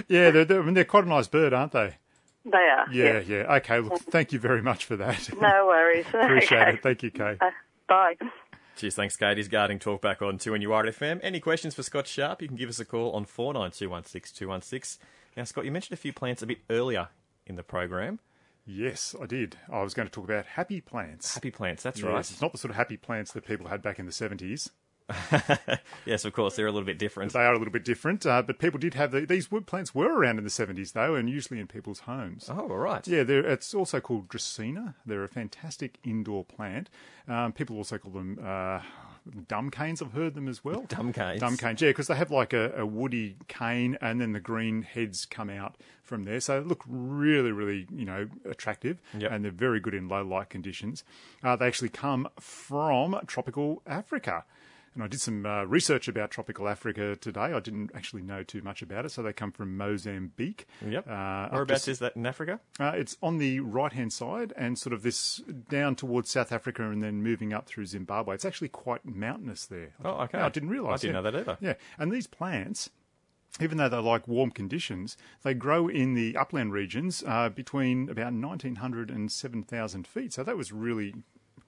[0.07, 1.97] Yeah, they're, they're, I mean, they're quite a nice bird, aren't they?
[2.45, 2.87] They are.
[2.91, 3.27] Yeah, yes.
[3.27, 3.55] yeah.
[3.57, 5.29] Okay, look, thank you very much for that.
[5.39, 6.05] No worries.
[6.13, 6.71] Appreciate Okay.
[6.73, 6.83] it.
[6.83, 7.37] Thank you, Kay.
[7.39, 7.51] Uh,
[7.87, 8.15] bye.
[8.77, 9.35] Cheers, thanks, Kate.
[9.37, 11.19] He's guarding talk back on 2 FM.
[11.21, 14.97] Any questions for Scott Sharp, you can give us a call on 49216216.
[15.35, 17.09] Now, Scott, you mentioned a few plants a bit earlier
[17.45, 18.19] in the program.
[18.65, 19.57] Yes, I did.
[19.71, 21.33] I was going to talk about happy plants.
[21.33, 22.19] Happy plants, that's Yes, right.
[22.19, 24.69] It's not the sort of happy plants that people had back in the 70s.
[26.05, 27.33] yes, of course, they're a little bit different.
[27.33, 29.93] They are a little bit different, uh, but people did have the, these wood plants
[29.95, 32.49] were around in the 70s though, and usually in people's homes.
[32.51, 33.05] Oh, all right.
[33.07, 34.95] Yeah, they're, it's also called Dracaena.
[35.05, 36.89] They're a fantastic indoor plant.
[37.27, 38.81] Um, people also call them uh,
[39.47, 40.01] dumb canes.
[40.01, 40.85] I've heard them as well.
[40.87, 41.39] Dumb canes?
[41.41, 44.81] Dumb canes, yeah, because they have like a, a woody cane, and then the green
[44.83, 46.39] heads come out from there.
[46.39, 49.31] So they look really, really, you know, attractive, Yep.
[49.31, 51.03] and they're very good in low light conditions.
[51.43, 54.43] Uh, they actually come from tropical Africa.
[54.95, 57.41] And I did some uh, research about tropical Africa today.
[57.41, 59.09] I didn't actually know too much about it.
[59.09, 60.65] So they come from Mozambique.
[60.85, 61.07] Yep.
[61.07, 62.59] Uh, Whereabouts to- is that in Africa?
[62.79, 66.89] uh, it's on the right hand side and sort of this down towards South Africa
[66.89, 68.35] and then moving up through Zimbabwe.
[68.35, 69.93] It's actually quite mountainous there.
[70.03, 70.39] Oh, okay.
[70.39, 71.01] I didn't realise.
[71.01, 71.21] I didn't yeah.
[71.21, 71.57] know that either.
[71.61, 72.89] Yeah, and these plants.
[73.59, 78.31] Even though they like warm conditions, they grow in the upland regions uh, between about
[78.31, 80.33] 1900 and 7,000 feet.
[80.33, 81.15] So that was really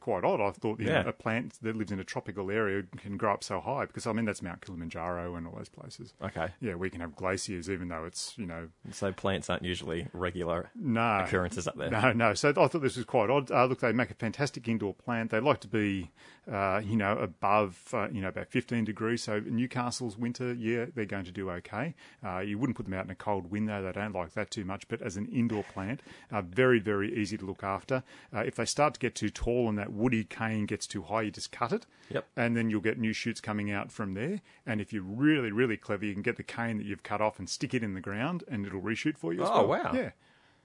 [0.02, 0.42] quite odd.
[0.42, 1.04] I thought you Yeah.
[1.04, 4.06] know, a plant that lives in a tropical area can grow up so high because
[4.06, 6.14] I mean that's Mount Kilimanjaro and all those places.
[6.22, 6.50] Okay.
[6.60, 10.70] Yeah, we can have glaciers even though it's you know So plants aren't usually regular
[10.76, 11.90] no occurrences up there.
[11.90, 12.34] No, no.
[12.34, 13.50] So I thought this was quite odd.
[13.52, 15.32] Uh, look, they make a fantastic indoor plant.
[15.32, 16.12] They like to be,
[16.52, 19.24] uh, you know, above, uh, you know, about 15 degrees.
[19.24, 21.96] So Newcastle's winter, yeah, they're going to do okay.
[22.26, 23.82] Uh, you wouldn't put them out in a cold wind though.
[23.82, 24.88] They don't like that too much.
[24.88, 28.04] But as an indoor plant, uh, very, very easy to look after.
[28.36, 31.22] Uh, if they start to get too tall and that woody cane gets too high,
[31.22, 31.86] you just cut it.
[32.10, 32.28] Yep.
[32.36, 34.42] And then you'll get new shoots coming out from there.
[34.66, 37.40] And if you're really, really clever, you can get the cane that you've cut off
[37.40, 39.44] and stick it in the ground, and it'll reshoot for you.
[39.44, 39.84] Oh, well.
[39.84, 39.92] wow.
[39.94, 40.12] Yeah.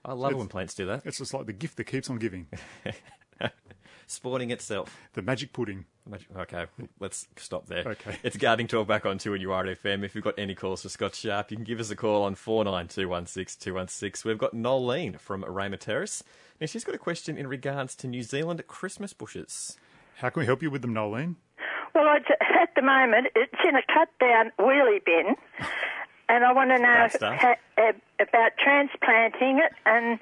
[0.05, 1.03] I love It's- when plants do that.
[1.05, 2.49] It's just like the gift that keeps on giving.
[4.07, 4.97] Sporting itself.
[5.15, 5.85] The magic pudding.
[6.07, 6.67] Imagine- Okay,
[7.01, 7.85] let's stop there.
[7.87, 8.17] Okay.
[8.23, 10.05] It's Gardening Talk back on 2NURFM.
[10.05, 12.37] If you've got any calls for Scott Sharp, you can give us a call on
[12.37, 13.59] 49216216.
[13.59, 14.29] 216.
[14.29, 16.23] We've got Nolene from Raymond Terrace.
[16.61, 19.77] Now, she's got a question in regards to New Zealand Christmas bushes.
[20.19, 21.35] How can we help you with them, Nolene?
[21.95, 25.35] Well, it's, at the moment, it's in a cut down wheelie bin,
[26.29, 30.19] and I want to know Bad ha- uh, about transplanting it and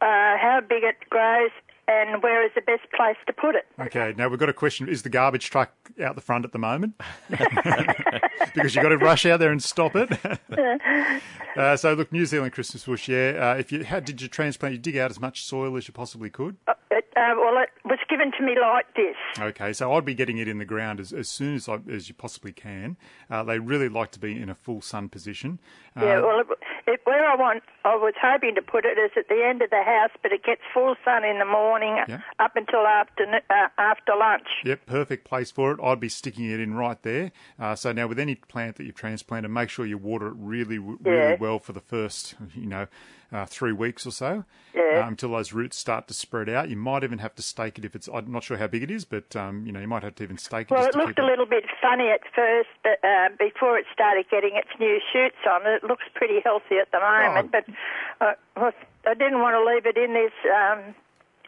[0.00, 1.50] uh, how big it grows
[1.88, 3.66] and where is the best place to put it.
[3.80, 4.88] Okay, now we've got a question.
[4.88, 5.72] Is the garbage truck
[6.02, 6.94] out the front at the moment?
[7.28, 10.10] because you've got to rush out there and stop it.
[11.56, 13.54] uh, so, look, New Zealand Christmas bush, yeah.
[13.54, 14.74] Uh, if you how did you transplant?
[14.74, 16.56] You dig out as much soil as you possibly could.
[16.90, 19.16] It, uh, well, it was given to me like this.
[19.38, 22.08] Okay, so I'd be getting it in the ground as, as soon as I, as
[22.08, 22.96] you possibly can.
[23.30, 25.58] Uh, they really like to be in a full sun position.
[25.96, 26.46] Uh, Yeah, well, it,
[26.88, 29.70] it, where I want, I was hoping to put it is at the end of
[29.70, 32.20] the house, but it gets full sun in the morning Yeah.
[32.38, 34.48] up until after uh, after lunch.
[34.64, 35.78] Yep, perfect place for it.
[35.82, 37.30] I'd be sticking it in right there.
[37.58, 40.78] Uh, so now, with any plant that you've transplanted, make sure you water it really,
[40.78, 41.36] really Yeah.
[41.38, 42.86] well for the first, you know,
[43.32, 45.06] uh, three weeks or so, Yeah.
[45.06, 46.68] until those roots start to spread out.
[46.68, 48.08] You might even have to stake it if it's.
[48.08, 50.22] I'm not sure how big it is, but um, you know, you might have to
[50.22, 50.74] even stake it.
[50.74, 54.56] Well, it looked a little bit funny at first, but uh, before it started getting
[54.56, 57.54] its new shoots on, it looks pretty healthy at the moment.
[57.54, 57.62] Oh.
[58.56, 58.70] But uh,
[59.06, 60.94] I didn't want to leave it in this um,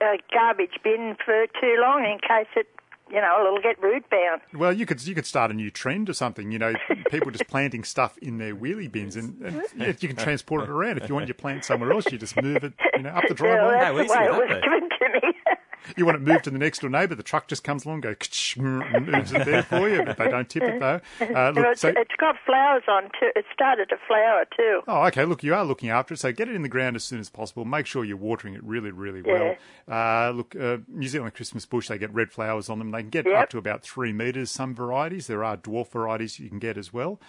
[0.01, 2.67] uh, garbage bin for too long in case it,
[3.11, 4.41] you know, it'll get root bound.
[4.55, 6.51] Well, you could you could start a new trend or something.
[6.53, 6.75] You know,
[7.11, 10.69] people just planting stuff in their wheelie bins, and, and yeah, you can transport it
[10.71, 10.99] around.
[10.99, 13.35] If you want your plant somewhere else, you just move it, you know, up the
[13.45, 14.03] Yeah, well, driveway.
[14.09, 15.35] that's How the way it would was given to me.
[15.97, 18.15] You want it moved to the next door neighbour, the truck just comes along, go
[18.57, 21.01] and moves it there for you, but they don't tip it though.
[21.21, 23.31] Uh, look, it's, so, it's got flowers on too.
[23.37, 24.81] It started to flower too.
[24.89, 25.25] oh, okay.
[25.25, 27.31] Look, you are looking after it, so get it in the ground as soon as
[27.31, 27.65] possible.
[27.65, 29.57] Make sure you're watering it really, really well.
[29.89, 32.91] Uh, look, uh, New Zealand Christmas bush, they get red flowers on them.
[32.91, 33.43] They can get Yep.
[33.43, 34.51] up to about three metres.
[34.51, 37.21] Some varieties, there are dwarf varieties you can get as well.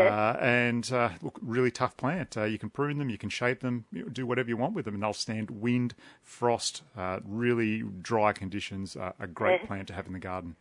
[0.00, 2.36] Uh, and uh, look, really tough plant.
[2.36, 4.94] Uh, you can prune them, you can shape them, do whatever you want with them,
[4.94, 8.96] and they'll stand wind, frost, uh, really dry conditions.
[8.96, 9.66] Uh, a great Yeah.
[9.66, 10.56] plant to have in the garden.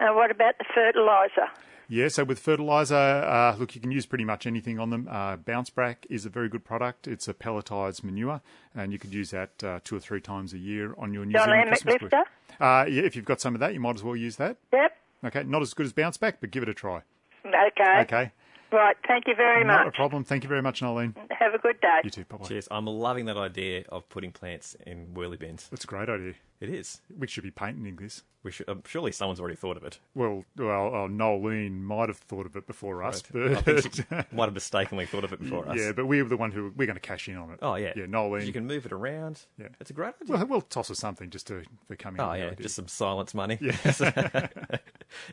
[0.00, 1.48] And what about the fertiliser?
[1.88, 5.06] Yeah, so with fertiliser, uh, look, you can use pretty much anything on them.
[5.10, 7.06] Uh, Bounce Back is a very good product.
[7.06, 8.40] It's a pelletised manure,
[8.74, 11.32] and you could use that uh, two or three times a year on your New
[11.34, 12.12] John Zealand Christmas bush.
[12.58, 14.56] Uh, yeah, if you've got some of that, you might as well use that.
[14.72, 14.96] Yep.
[15.26, 17.02] Okay, not as good as Bounce Back, but give it a try.
[17.44, 18.00] Okay.
[18.02, 18.32] Okay,
[18.72, 18.96] Right.
[19.06, 19.76] Thank you very much.
[19.76, 20.24] not a problem.
[20.24, 21.14] Thank you very much, Nolene.
[21.30, 22.00] Have a good day.
[22.04, 22.24] You too.
[22.24, 22.46] Bye bye.
[22.46, 22.68] Cheers.
[22.70, 25.68] I'm loving that idea of putting plants in whirly bins.
[25.70, 26.34] That's a great idea.
[26.62, 27.00] It is.
[27.18, 28.22] We should be patenting this.
[28.44, 29.98] We should, um, surely someone's already thought of it.
[30.14, 34.02] Well, well, uh, Nolene might have thought of it before us, I but think she
[34.32, 35.76] might have mistakenly thought of it before us.
[35.76, 37.58] yeah, but we were the one who we're going to cash in on it.
[37.62, 37.94] Oh yeah.
[37.96, 38.46] yeah, Nolene.
[38.46, 39.40] You can move it around.
[39.58, 39.68] Yeah.
[39.80, 40.36] It's a great idea.
[40.36, 42.20] Well, we'll toss her something just to for coming.
[42.20, 42.62] Oh yeah, idea.
[42.62, 43.58] just some silence money.
[43.60, 44.00] Yes.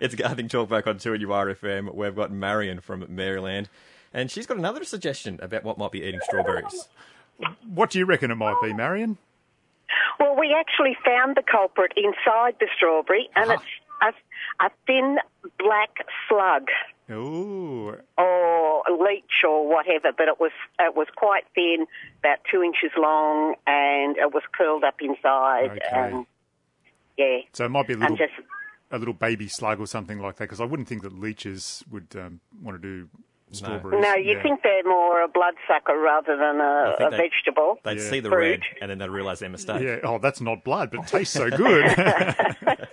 [0.02, 1.94] It's Gardening Talk back on 2NURFM.
[1.94, 3.70] We've got Marion from Maryland.
[4.13, 6.89] And she's got another suggestion about what might be eating strawberries.
[7.65, 9.18] What do you reckon it might be, Marion?
[10.19, 13.63] Well, we actually found the culprit inside the strawberry, and it's
[14.01, 15.17] a, a thin
[15.58, 16.67] black slug
[17.12, 20.12] Oh, or a leech or whatever.
[20.15, 21.88] But it was it was quite thin,
[22.19, 25.71] about two inches long, and it was curled up inside.
[25.71, 25.82] Okay.
[25.91, 26.25] And
[27.17, 28.34] yeah, so it might be a little just
[28.91, 30.45] a little baby slug or something like that.
[30.45, 33.10] Because I wouldn't think that leeches would um, want to do
[33.51, 34.01] strawberries.
[34.01, 34.43] no, you Yeah.
[34.43, 37.79] think they're more a bloodsucker rather than I a, think a they- vegetable.
[37.83, 38.39] They'd see the Fruit.
[38.51, 39.81] red and then they'd realise their mistake.
[39.81, 39.97] Yeah.
[40.03, 41.85] Oh, that's not blood, but it tastes so good.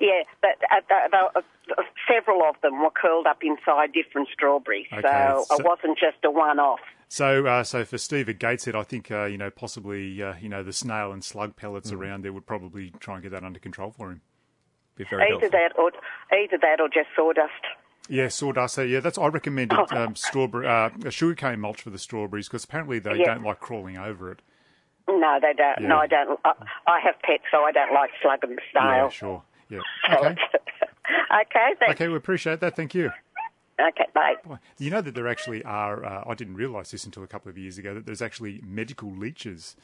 [0.00, 4.86] Yeah, but uh, the, the, several of them were curled up inside different strawberries.
[4.90, 6.80] Okay, so, so- it wasn't just a one-off.
[7.08, 10.48] So, uh, so for Steve at Gateshead, I think uh, you know possibly uh, you
[10.48, 13.58] know the snail and slug pellets around there would probably try and get that under
[13.58, 14.20] control for him.
[14.96, 15.90] Be Either that or
[16.32, 17.50] either that or just sawdust.
[18.10, 18.74] Yeah, sawdust.
[18.74, 22.98] So yeah, that's I recommended um, strawberry uh, sugarcane mulch for the strawberries because apparently
[22.98, 23.26] they Yeah.
[23.34, 24.40] don't like crawling over it.
[25.08, 25.88] No, they don't.
[25.88, 26.38] No, I don't.
[26.44, 26.52] I,
[26.86, 29.42] I have pets, so I don't like slug and Yeah, sure.
[29.68, 29.78] Yeah.
[30.12, 30.26] Okay.
[30.26, 30.36] Okay.
[31.42, 31.74] okay.
[31.78, 31.94] Thanks.
[31.94, 32.74] Okay, we appreciate that.
[32.76, 33.10] Thank you.
[33.80, 34.06] Okay.
[34.14, 34.34] Bye.
[34.78, 36.04] You know that there actually are.
[36.04, 37.94] Uh, I didn't realise this until a couple of years ago.
[37.94, 39.76] That there's actually medical leeches.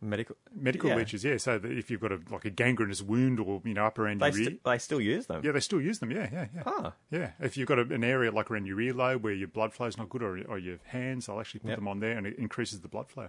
[0.00, 0.96] Medical Medical yeah.
[0.96, 1.36] leeches, yeah.
[1.38, 4.20] So that if you've got a like a gangrenous wound or you know up around
[4.20, 5.42] They, your ear, they still use them.
[5.44, 6.10] yeah, they still use them.
[6.12, 6.62] Yeah, yeah, yeah.
[6.66, 6.92] Ah.
[7.10, 9.96] Yeah, if you've got a, an area like around your earlobe where your blood flow's
[9.98, 11.78] not good, or, or your hands, they'll actually put Yep.
[11.78, 13.28] them on there, and it increases the blood flow.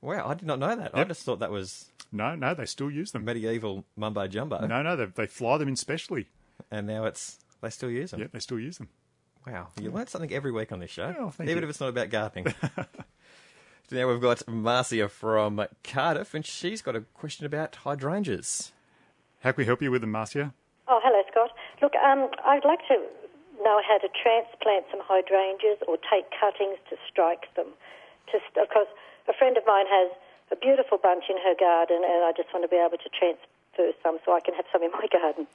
[0.00, 0.96] Wow, I did not know that.
[0.96, 3.24] I just thought that was No, no, they still use them.
[3.24, 4.66] medieval mumbo jumbo.
[4.66, 6.26] No, no, they, they fly them in specially.
[6.70, 8.20] And now it's they still use them.
[8.20, 8.88] Yeah, they still use them.
[9.46, 11.62] Wow, you learn something every week on this show, Oh, even you.
[11.64, 12.52] if it's not about gardening.
[13.92, 18.72] now we've got Marcia from Cardiff, and she's got a question about hydrangeas.
[19.40, 20.54] How can we help you with them, Marcia?
[20.88, 21.50] Oh, hello, Scott.
[21.82, 23.00] Look, um, I'd like to
[23.62, 27.68] know how to transplant some hydrangeas or take cuttings to strike them.
[28.30, 28.86] Just because
[29.28, 30.10] a friend of mine has
[30.52, 33.94] a beautiful bunch in her garden, and I just want to be able to transfer
[34.02, 35.46] some so I can have some in my garden.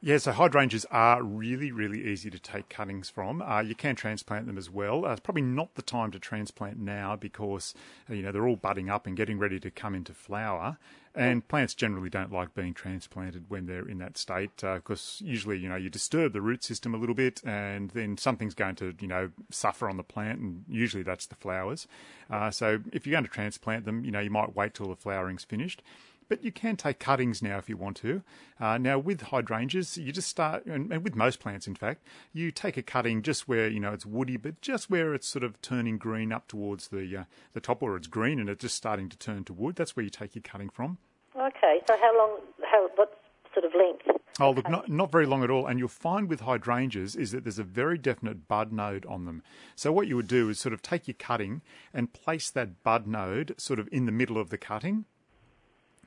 [0.00, 3.42] Yeah, so hydrangeas are really, really easy to take cuttings from.
[3.42, 5.04] Uh, you can transplant them as well.
[5.04, 7.74] Uh, it's probably not the time to transplant now because
[8.08, 10.78] uh, you know they're all budding up and getting ready to come into flower.
[11.16, 15.68] And plants generally don't like being transplanted when they're in that state because usually you
[15.68, 19.08] know you disturb the root system a little bit, and then something's going to you
[19.08, 21.88] know suffer on the plant, and usually that's the flowers.
[22.30, 24.94] Uh, so if you're going to transplant them, you know you might wait till the
[24.94, 25.82] flowering's finished.
[26.28, 28.22] But you can take cuttings now if you want to.
[28.60, 32.50] Uh, now with hydrangeas, you just start, and, and with most plants, in fact, you
[32.50, 35.60] take a cutting just where you know it's woody, but just where it's sort of
[35.62, 39.08] turning green up towards the uh, the top, or it's green and it's just starting
[39.08, 39.76] to turn to wood.
[39.76, 40.98] That's where you take your cutting from.
[41.36, 43.20] Okay, so how long, how, what
[43.54, 44.20] sort of length?
[44.40, 45.66] Oh, look, not, not very long at all.
[45.66, 49.42] And you'll find with hydrangeas is that there's a very definite bud node on them.
[49.74, 51.62] So what you would do is sort of take your cutting
[51.92, 55.06] and place that bud node sort of in the middle of the cutting.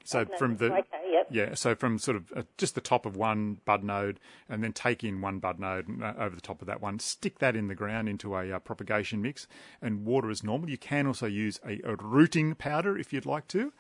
[0.04, 1.28] So Bud node, from the okay, yep.
[1.30, 4.74] yeah, so from sort of uh, just the top of one bud node, and then
[4.74, 7.56] take in one bud node and, uh, over the top of that one, stick that
[7.56, 9.48] in the ground into a uh, propagation mix,
[9.82, 10.70] and water as normal.
[10.70, 13.72] You can also use a, a rooting powder if you'd like to.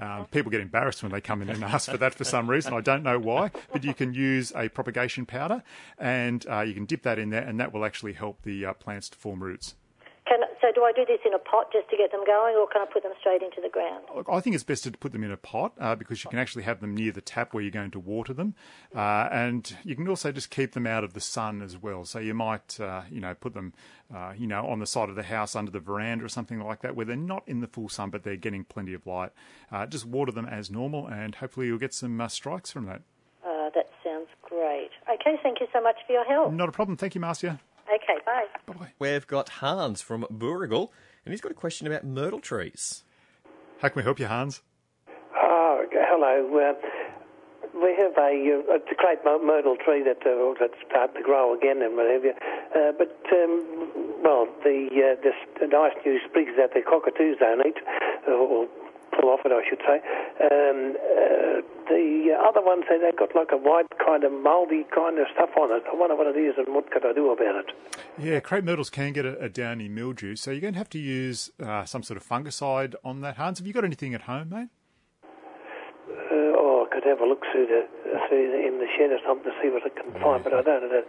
[0.00, 2.72] Um, people get embarrassed when they come in and ask for that for some reason.
[2.74, 5.62] I don't know why, but you can use a propagation powder,
[5.98, 8.72] and uh, you can dip that in there, and that will actually help the uh,
[8.72, 9.74] plants to form roots.
[10.72, 12.82] So do I do this in a pot just to get them going, or can
[12.82, 14.04] I put them straight into the ground?
[14.14, 16.38] Look, I think it's best to put them in a pot uh, because you can
[16.38, 18.54] actually have them near the tap where you're going to water them,
[18.94, 22.04] uh, and you can also just keep them out of the sun as well.
[22.04, 23.74] So you might, uh, you know, put them,
[24.14, 26.80] uh, you know, on the side of the house under the veranda or something like
[26.82, 29.30] that, where they're not in the full sun but they're getting plenty of light.
[29.70, 33.02] Uh, just water them as normal, and hopefully you'll get some uh, strikes from that.
[33.44, 34.90] Uh, that sounds great.
[35.12, 36.52] Okay, thank you so much for your help.
[36.52, 36.96] Not a problem.
[36.96, 37.60] Thank you, Marcia.
[37.88, 38.46] Okay, bye.
[38.98, 40.90] We've got Hans from Booragul,
[41.24, 43.04] and he's got a question about myrtle trees.
[43.80, 44.62] How can we help you, Hans?
[45.36, 46.70] Oh, hello.
[46.70, 46.74] Uh,
[47.74, 51.82] we have a, uh, a great myrtle tree that uh, that's starting to grow again
[51.82, 52.30] and whatever.
[52.76, 57.66] Uh, but um, well, the uh, this the nice new sprigs that the cockatoos don't
[57.66, 57.78] eat,
[58.28, 58.68] or,
[59.28, 60.00] off it, I should say.
[60.40, 65.18] Um, uh, the other ones they they've got like a white kind of mouldy kind
[65.18, 65.82] of stuff on it.
[65.90, 67.72] I wonder what it is and what could I do about it.
[68.18, 70.98] Yeah, crepe myrtles can get a, a downy mildew, so you're going to have to
[70.98, 73.58] use uh, some sort of fungicide on that, Hans.
[73.58, 74.68] Have you got anything at home, mate?
[75.24, 77.86] Uh, oh, I could have a look through the
[78.28, 80.62] through the, in the shed or something to see what I can find, but I
[80.62, 81.06] don't know that.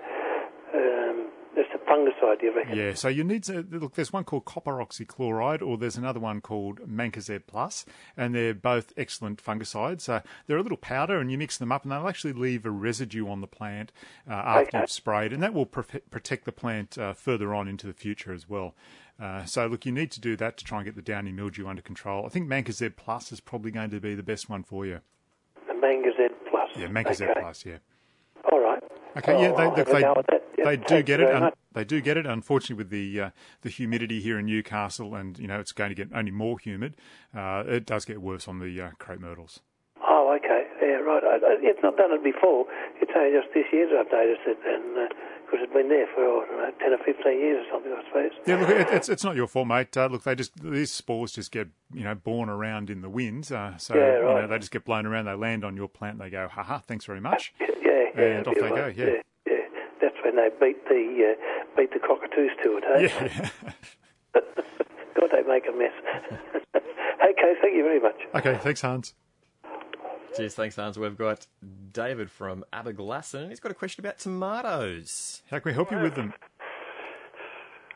[0.73, 2.77] Um, it's a fungicide, you reckon?
[2.77, 3.95] Yeah, so you need to look.
[3.95, 7.85] There's one called copper oxychloride, or there's another one called Mancozeb Plus,
[8.17, 10.05] and they're both excellent fungicides.
[10.47, 13.27] They're a little powder, and you mix them up, and they'll actually leave a residue
[13.27, 13.91] on the plant
[14.29, 14.79] uh, after Okay.
[14.81, 18.33] you've sprayed, and that will profe- protect the plant uh, further on into the future
[18.33, 18.75] as well.
[19.21, 21.67] Uh, so look, you need to do that to try and get the downy mildew
[21.67, 22.25] under control.
[22.25, 25.01] I think Mancozeb Plus is probably going to be the best one for you.
[25.67, 26.69] The Mangazette Plus.
[26.75, 27.39] Yeah, Mancozeb Okay.
[27.39, 27.65] Plus.
[27.65, 27.77] Yeah.
[28.51, 28.81] All right.
[29.17, 30.91] Okay, Oh, yeah, they, I'll look, have a they, go at that.
[30.91, 31.35] Yeah, they do get it.
[31.35, 32.25] Un- they do get it.
[32.25, 33.29] Unfortunately, with the uh,
[33.61, 36.95] the humidity here in Newcastle, and you know it's going to get only more humid.
[37.35, 39.61] Uh, it does get worse on the uh, crepe myrtles.
[40.05, 40.65] Oh, okay.
[40.81, 41.23] Yeah, right.
[41.23, 42.65] I, I, it's not done it before.
[43.01, 45.09] It's only just this year that I've noticed it, and
[45.45, 48.31] because it's been there for know, ten or fifteen years or something, I suppose.
[48.45, 49.95] Yeah, look, it, it's it's not your fault, mate.
[49.95, 53.51] Uh, look, they just these spores just get you know born around in the winds.
[53.51, 54.49] Uh, so Yeah, you know right.
[54.49, 55.25] they just get blown around.
[55.25, 56.19] They land on your plant.
[56.19, 57.53] They go, ha ha, thanks very much.
[57.59, 57.67] Yeah,
[58.15, 58.21] yeah.
[58.37, 58.75] And off they go.
[58.75, 58.95] right.
[58.97, 59.05] Yeah.
[59.05, 59.21] yeah, yeah.
[60.35, 62.83] That's and they beat the uh, beat the cockatoos to it.
[62.83, 63.03] Hey?
[63.07, 63.49] Yeah.
[65.19, 65.91] God, they make a mess.
[66.75, 68.15] okay, thank you very much.
[68.35, 69.13] okay, thanks, Hans.
[70.35, 70.97] Cheers, thanks, Hans.
[70.97, 71.45] We've got
[71.91, 73.49] David from Aberglasslyn.
[73.49, 75.43] He's got a question about tomatoes.
[75.51, 76.33] How can we help you with them?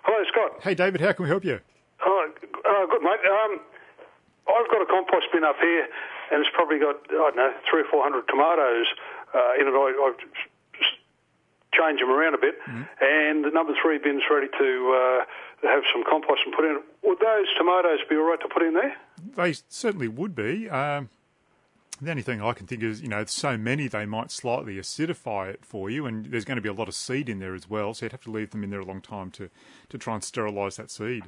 [0.04, 0.62] Hello, Scott.
[0.62, 1.60] Hey, David, how can we help you?
[2.06, 3.20] Oh, uh, good, mate.
[3.26, 3.60] Um,
[4.48, 5.88] I've got a compost bin up here,
[6.32, 8.86] and it's probably got, I don't know, three or four hundred tomatoes
[9.34, 9.74] uh, in it.
[9.74, 10.16] I, I've
[11.78, 12.56] just changed them around a bit,
[13.02, 15.22] and the number three bin's ready to
[15.64, 16.82] uh, have some compost and put in.
[17.04, 18.96] Would those tomatoes be all right to put in there?
[19.36, 20.70] They certainly would be.
[20.70, 21.10] Um,
[22.00, 25.50] the only thing I can think is, you know, so many they might slightly acidify
[25.50, 27.70] it for you, and there's going to be a lot of seed in there as
[27.70, 29.50] well, so you'd have to leave them in there a long time to,
[29.90, 31.24] to try and sterilise that seed.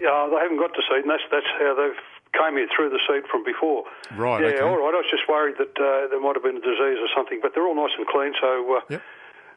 [0.00, 2.00] Yeah, they haven't got the seed, and that's that's how they've
[2.32, 3.84] came here through the seed from before.
[4.16, 4.60] Right, Yeah, okay.
[4.60, 4.94] all right.
[4.94, 7.52] I was just worried that uh, there might have been a disease or something, but
[7.54, 8.32] they're all nice and clean.
[8.40, 9.02] So, uh, Yep.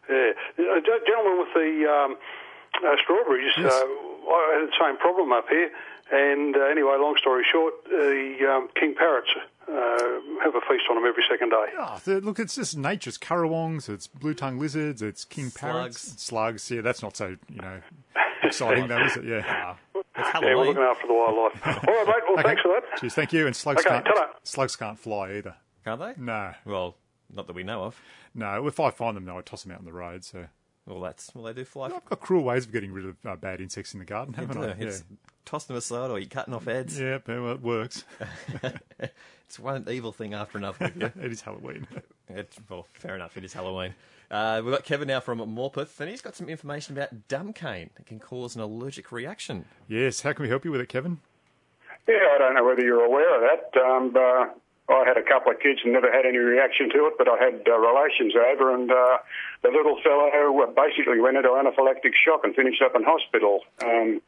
[0.09, 2.17] Yeah, uh, gentleman with the um,
[2.85, 3.73] uh, strawberries, Yes.
[3.73, 3.85] uh,
[4.31, 5.71] I had the same problem up here.
[6.13, 9.29] And uh, anyway, long story short, the um, king parrots
[9.67, 9.73] uh,
[10.43, 11.65] have a feast on them every second day.
[11.79, 16.21] Oh, the- look, it's just nature's currawongs, it's blue tongue lizards, it's king parrots, Slugs.
[16.21, 16.71] slugs.
[16.71, 17.79] Yeah, that's not so, you know,
[18.43, 19.23] exciting though, is it?
[19.25, 19.75] Yeah.
[20.13, 21.65] It's Yeah, we're looking after the wildlife.
[21.87, 22.15] all right, mate.
[22.27, 22.43] Well, Okay.
[22.43, 22.99] thanks for that.
[22.99, 23.45] Cheers, thank you.
[23.47, 24.07] And slugs Okay, can't
[24.43, 25.55] slugs can't fly either.
[25.85, 26.13] Can't they?
[26.21, 26.97] No, Well,
[27.33, 27.99] not that we know of.
[28.33, 28.67] no.
[28.67, 30.23] If I find them, though, I toss them out on the road.
[30.23, 30.45] So
[30.85, 31.85] Well, that's well, they do fly.
[31.87, 34.57] I've got cruel ways of getting rid of uh, bad insects in the garden, haven't
[34.57, 34.75] I?
[34.79, 35.03] It's
[35.45, 36.99] toss them aside, or you're cutting off heads.
[36.99, 38.03] Yeah, yeah, well, it works.
[39.47, 40.77] It's one evil thing after another.
[40.95, 41.85] With it is Halloween.
[42.29, 43.35] It's, well, fair enough.
[43.35, 43.95] It is Halloween.
[44.29, 47.89] Uh, we've got Kevin now from Morpeth, and he's got some information about dumb cane
[47.95, 49.65] that can cause an allergic reaction.
[49.89, 51.19] Yes, how can we help you with it, Kevin?
[52.07, 53.41] Yeah, I don't know whether you're aware of
[53.73, 53.81] that.
[53.81, 54.53] Um, uh,
[54.91, 57.37] I had a couple of kids and never had any reaction to it, but I
[57.39, 59.17] had uh, relations over, and uh,
[59.63, 60.29] the little fellow
[60.75, 63.61] basically went into anaphylactic shock and finished up in hospital.
[63.83, 64.21] Um,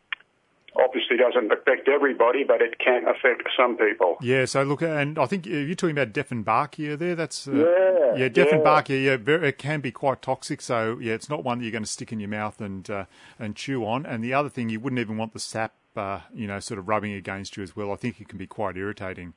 [0.76, 4.18] obviously doesn't affect everybody, but it can affect some people.
[4.22, 7.16] Yeah, so look, and I think uh, you're talking about Dieffenbachia there.
[7.16, 9.04] That's uh, Yeah, yeah, Dieffenbachia.
[9.04, 10.62] Yeah, very, it can be quite toxic.
[10.62, 13.06] So yeah, it's not one that you're going to stick in your mouth and uh,
[13.40, 14.06] and chew on.
[14.06, 16.88] And the other thing, you wouldn't even want the sap, uh, you know, sort of
[16.88, 17.92] rubbing against you as well.
[17.92, 19.34] I think it can be quite irritating.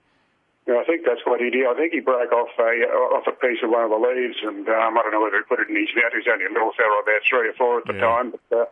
[0.66, 1.66] Yeah, I think that's what he did.
[1.66, 2.62] I think he broke off a
[3.14, 5.44] off a piece of one of the leaves, and um, I don't know whether he
[5.48, 6.10] put it in his mouth.
[6.10, 8.00] He was only a little fellow, about three or four at the Yeah.
[8.00, 8.64] time, but uh,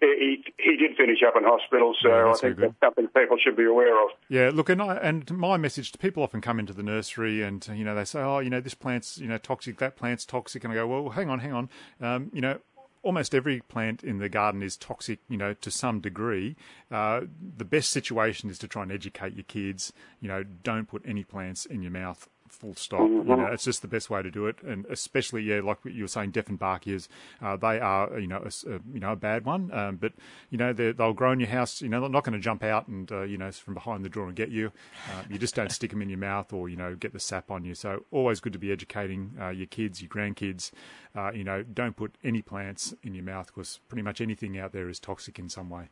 [0.00, 1.94] he he did finish up in hospital.
[2.00, 4.10] So Yeah, I think very that's something people should be aware of.
[4.28, 7.66] Yeah, look, and I, and my message to people often come into the nursery and
[7.74, 10.64] you know they say, oh, you know, this plant's you know toxic, that plant's toxic,
[10.64, 11.70] and I go, well, hang on, hang on,
[12.02, 12.58] um, you know.
[13.02, 16.56] Almost every plant in the garden is toxic, you know, to some degree.
[16.90, 17.22] Uh,
[17.56, 19.92] the best situation is to try and educate your kids.
[20.20, 22.28] You know, don't put any plants in your mouth.
[22.48, 23.00] Full stop.
[23.08, 26.02] You know, it's just the best way to do it, and especially, yeah, like you
[26.04, 27.08] were saying, deaf and Dieffenbachias,
[27.42, 29.70] uh, they are, you know, a, a- you know, a bad one.
[29.72, 30.12] Um, but
[30.50, 31.80] you know, they'll grow in your house.
[31.82, 34.08] You know, they're not going to jump out and uh, you know from behind the
[34.08, 34.72] door and get you.
[35.10, 37.50] Uh, you just don't stick them in your mouth or you know get the sap
[37.50, 37.74] on you.
[37.74, 40.70] So always good to be educating uh, your kids, your grandkids.
[41.14, 44.72] Uh, you know, don't put any plants in your mouth because pretty much anything out
[44.72, 45.88] there is toxic in some way.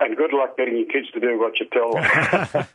[0.00, 2.66] And good luck getting your kids to do what you tell them.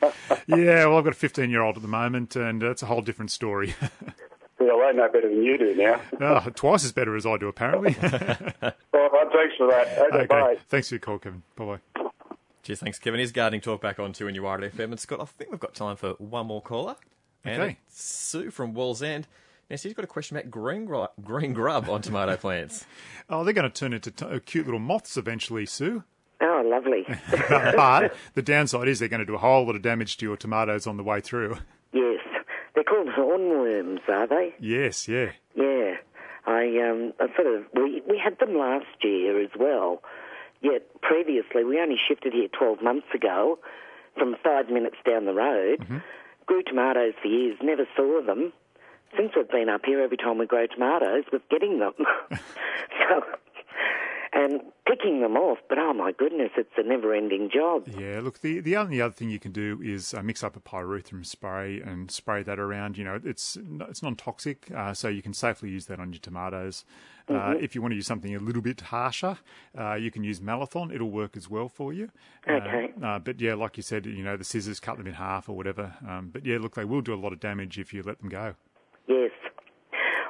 [0.47, 3.01] yeah, well, I've got a 15 year old at the moment, and it's a whole
[3.01, 3.73] different story.
[4.59, 6.01] well, they know better than you do now.
[6.21, 7.95] oh, twice as better as I do, apparently.
[8.01, 8.09] All
[9.09, 9.87] right, thanks for that.
[9.97, 10.57] Okay, okay, bye.
[10.67, 11.43] thanks for your call, Kevin.
[11.55, 12.01] Bye bye.
[12.63, 13.19] Cheers, thanks, Kevin.
[13.19, 14.79] Here's gardening talk back on 2NURFM.
[14.79, 16.95] And Scott, I think we've got time for one more caller.
[17.45, 17.77] And Okay.
[17.87, 19.25] Sue from Wallsend.
[19.69, 22.85] Now, she's got a question about green, gru- green grub on tomato plants.
[23.29, 26.03] Oh, they're going to turn into t- uh, cute little moths eventually, Sue.
[26.63, 27.05] Oh, lovely.
[27.75, 30.37] but the downside is they're going to do a whole lot of damage to your
[30.37, 31.57] tomatoes on the way through.
[31.93, 32.19] yes.
[32.75, 34.55] They're called hornworms, are they?
[34.59, 35.31] Yes, yeah.
[35.55, 35.95] Yeah.
[36.45, 40.01] I um I sort of we we had them last year as well.
[40.61, 43.59] Yet previously we only shifted here twelve months ago
[44.17, 45.85] from five minutes down the road.
[46.47, 48.51] Grew tomatoes for years, never saw them.
[49.15, 51.93] Since we've been up here, every time we grow tomatoes, we're getting them.
[52.31, 53.21] so,
[54.35, 57.87] and picking them off, but oh my goodness, it's a never-ending job.
[57.87, 60.59] Yeah, look, the the only other thing you can do is uh, mix up a
[60.59, 62.97] pyrethrum spray and spray that around.
[62.97, 63.57] You know, it's
[63.89, 66.83] it's non toxic, uh, so you can safely use that on your tomatoes.
[67.29, 67.63] Uh, Mhm.
[67.63, 69.37] if you want to use something a little bit harsher,
[69.79, 70.93] uh, you can use Malathion.
[70.93, 72.09] It'll work as well for you.
[72.47, 72.91] Uh, Okay.
[73.01, 75.55] Uh, but yeah, like you said, you know, the scissors cut them in half or
[75.55, 75.93] whatever.
[76.05, 78.27] Um, but yeah, look, they will do a lot of damage if you let them
[78.29, 78.55] go.
[79.07, 79.31] Yes.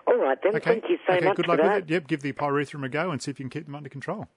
[0.07, 0.55] All right then.
[0.55, 0.71] Okay.
[0.71, 1.75] Thank you so okay, much good for luck that.
[1.75, 1.93] with it.
[1.93, 4.27] Yep, give the pyrethrum a go and see if you can keep them under control.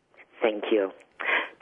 [0.42, 0.90] Thank you.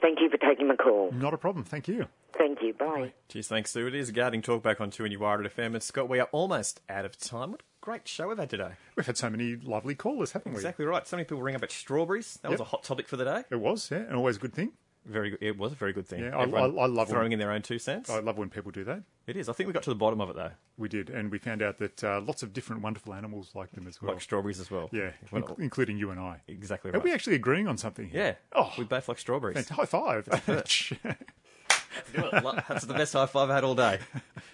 [0.01, 1.11] Thank you for taking my call.
[1.11, 1.63] Not a problem.
[1.65, 2.07] Thank you.
[2.37, 2.73] Thank you.
[2.73, 3.13] Bye.
[3.29, 3.87] Cheers, thanks, Sue.
[3.87, 5.73] It is a gardening talk back on 2NURFM.
[5.73, 7.51] And Scott, we are almost out of time.
[7.51, 8.73] What a great show we've had today.
[8.95, 10.57] We've had so many lovely callers, haven't we?
[10.57, 11.07] Exactly right.
[11.07, 12.37] So many people ring up at strawberries.
[12.41, 13.43] That was a hot topic for the day.
[13.49, 14.73] It was, yeah, and always a good thing.
[15.05, 15.39] Very good.
[15.41, 16.23] It was a very good thing.
[16.23, 18.09] Yeah, I, I, I love throwing when, in their own two cents.
[18.09, 19.03] I love when people do that.
[19.27, 19.49] It is.
[19.49, 20.51] I think we got to the bottom of it though.
[20.77, 23.87] We did, and we found out that uh, lots of different wonderful animals like them
[23.87, 24.13] as well.
[24.13, 24.89] Like strawberries as well.
[24.91, 26.41] Yeah, inc- including you and I.
[26.47, 28.37] Exactly Are we actually agreeing on something here?
[28.53, 28.59] Yeah.
[28.59, 29.69] Oh, we both like strawberries.
[29.69, 30.27] High five.
[32.13, 33.99] That's the best high five I've had all day.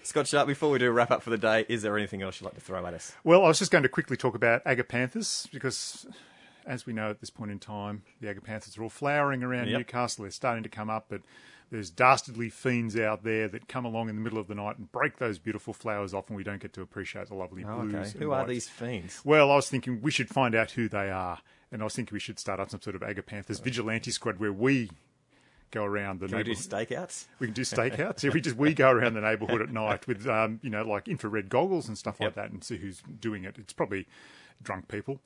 [0.02, 2.40] Scott Sharp, before we do a wrap up for the day, is there anything else
[2.40, 3.12] you'd like to throw at us?
[3.24, 6.06] Well, I was just going to quickly talk about agapanthus because,
[6.66, 9.78] as we know at this point in time, the agapanthus are all flowering around Yep.
[9.78, 10.22] Newcastle.
[10.22, 11.22] They're starting to come up, but
[11.70, 14.92] there's dastardly fiends out there that come along in the middle of the night and
[14.92, 17.94] break those beautiful flowers off, and we don't get to appreciate the lovely Oh, blues.
[18.14, 18.18] okay.
[18.18, 19.20] Who are these fiends?
[19.24, 21.38] Well, I was thinking we should find out who they are,
[21.70, 24.52] and I was thinking we should start up some sort of agapanthus vigilante squad where
[24.52, 24.90] we
[25.70, 27.24] go around the Can we do stakeouts?
[27.38, 28.22] We can do stakeouts.
[28.22, 31.08] yeah, we just we go around the neighbourhood at night with um, you know like
[31.08, 33.56] infrared goggles and stuff like that, and see who's doing it.
[33.58, 34.06] It's probably
[34.62, 35.20] drunk people.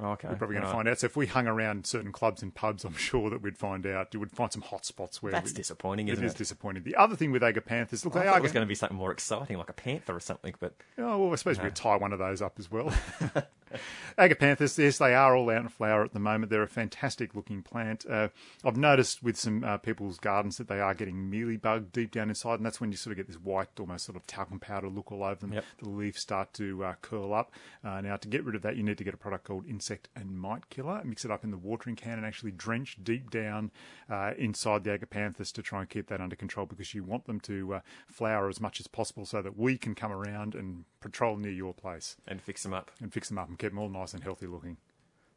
[0.00, 0.28] Okay.
[0.28, 0.98] We're probably going all to find out.
[1.00, 4.14] So if we hung around certain clubs and pubs, I'm sure that we'd find out.
[4.14, 6.84] You would find some hot spots where That's we- disappointing, isn't It is disappointing.
[6.84, 8.74] The other thing with agapanthus, look, I they thought are it was going to be
[8.76, 11.70] something more exciting, like a panther or something, but Oh, well, I suppose we No.
[11.70, 12.92] could tie one of those up as well.
[14.18, 16.50] Agapanthus, yes, they are all out in flower at the moment.
[16.50, 18.04] They're a fantastic looking plant.
[18.08, 18.28] Uh,
[18.64, 22.54] I've noticed with some uh, people's gardens that they are getting mealybug deep down inside,
[22.54, 25.12] and that's when you sort of get this white, almost sort of talcum powder look
[25.12, 25.52] all over them.
[25.52, 25.64] Yep.
[25.82, 27.52] The leaves start to uh, curl up.
[27.84, 29.87] Uh, now, to get rid of that, you need to get a product called Insect
[29.90, 31.00] and Mite Killer.
[31.04, 33.70] Mix it up in the watering can and actually drench deep down
[34.10, 37.40] uh, inside the agapanthus to try and keep that under control because you want them
[37.40, 41.36] to uh, flower as much as possible so that we can come around and patrol
[41.36, 43.88] near your place and fix them up and fix them up and keep them all
[43.88, 44.76] nice and healthy looking.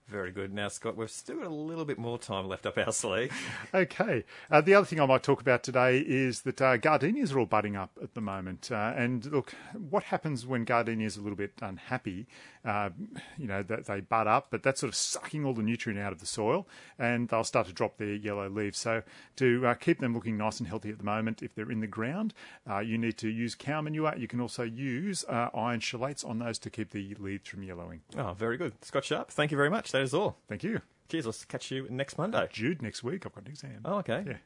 [0.07, 0.53] very good.
[0.53, 3.31] Now, Scott, we've still got a little bit more time left up our sleeve.
[3.73, 4.25] Okay.
[4.49, 7.45] Uh, the other thing I might talk about today is that uh, gardenias are all
[7.45, 8.69] budding up at the moment.
[8.69, 12.27] Uh, and look, what happens when gardenias are a little bit unhappy?
[12.63, 12.91] Uh,
[13.37, 16.11] you know, that they bud up, but that's sort of sucking all the nutrient out
[16.11, 16.67] of the soil,
[16.99, 18.77] and they'll start to drop their yellow leaves.
[18.77, 19.01] So,
[19.37, 21.87] to uh, keep them looking nice and healthy at the moment, if they're in the
[21.87, 22.35] ground,
[22.69, 24.15] uh, you need to use cow manure.
[24.15, 28.01] You can also use uh, iron chelates on those to keep the leaves from yellowing.
[28.15, 28.73] Oh, very good.
[28.83, 29.91] Scott Sharp, thank you very much.
[29.91, 30.37] That is all.
[30.47, 30.81] Thank you.
[31.09, 31.25] Cheers.
[31.25, 32.47] I'll catch you next Monday.
[32.51, 33.25] Jude next week.
[33.25, 33.81] I've got an exam.
[33.83, 34.23] Oh, okay.
[34.25, 34.37] Yeah.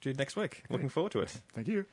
[0.00, 0.62] Jude next week.
[0.70, 1.40] Looking forward to it.
[1.54, 1.84] Thank you.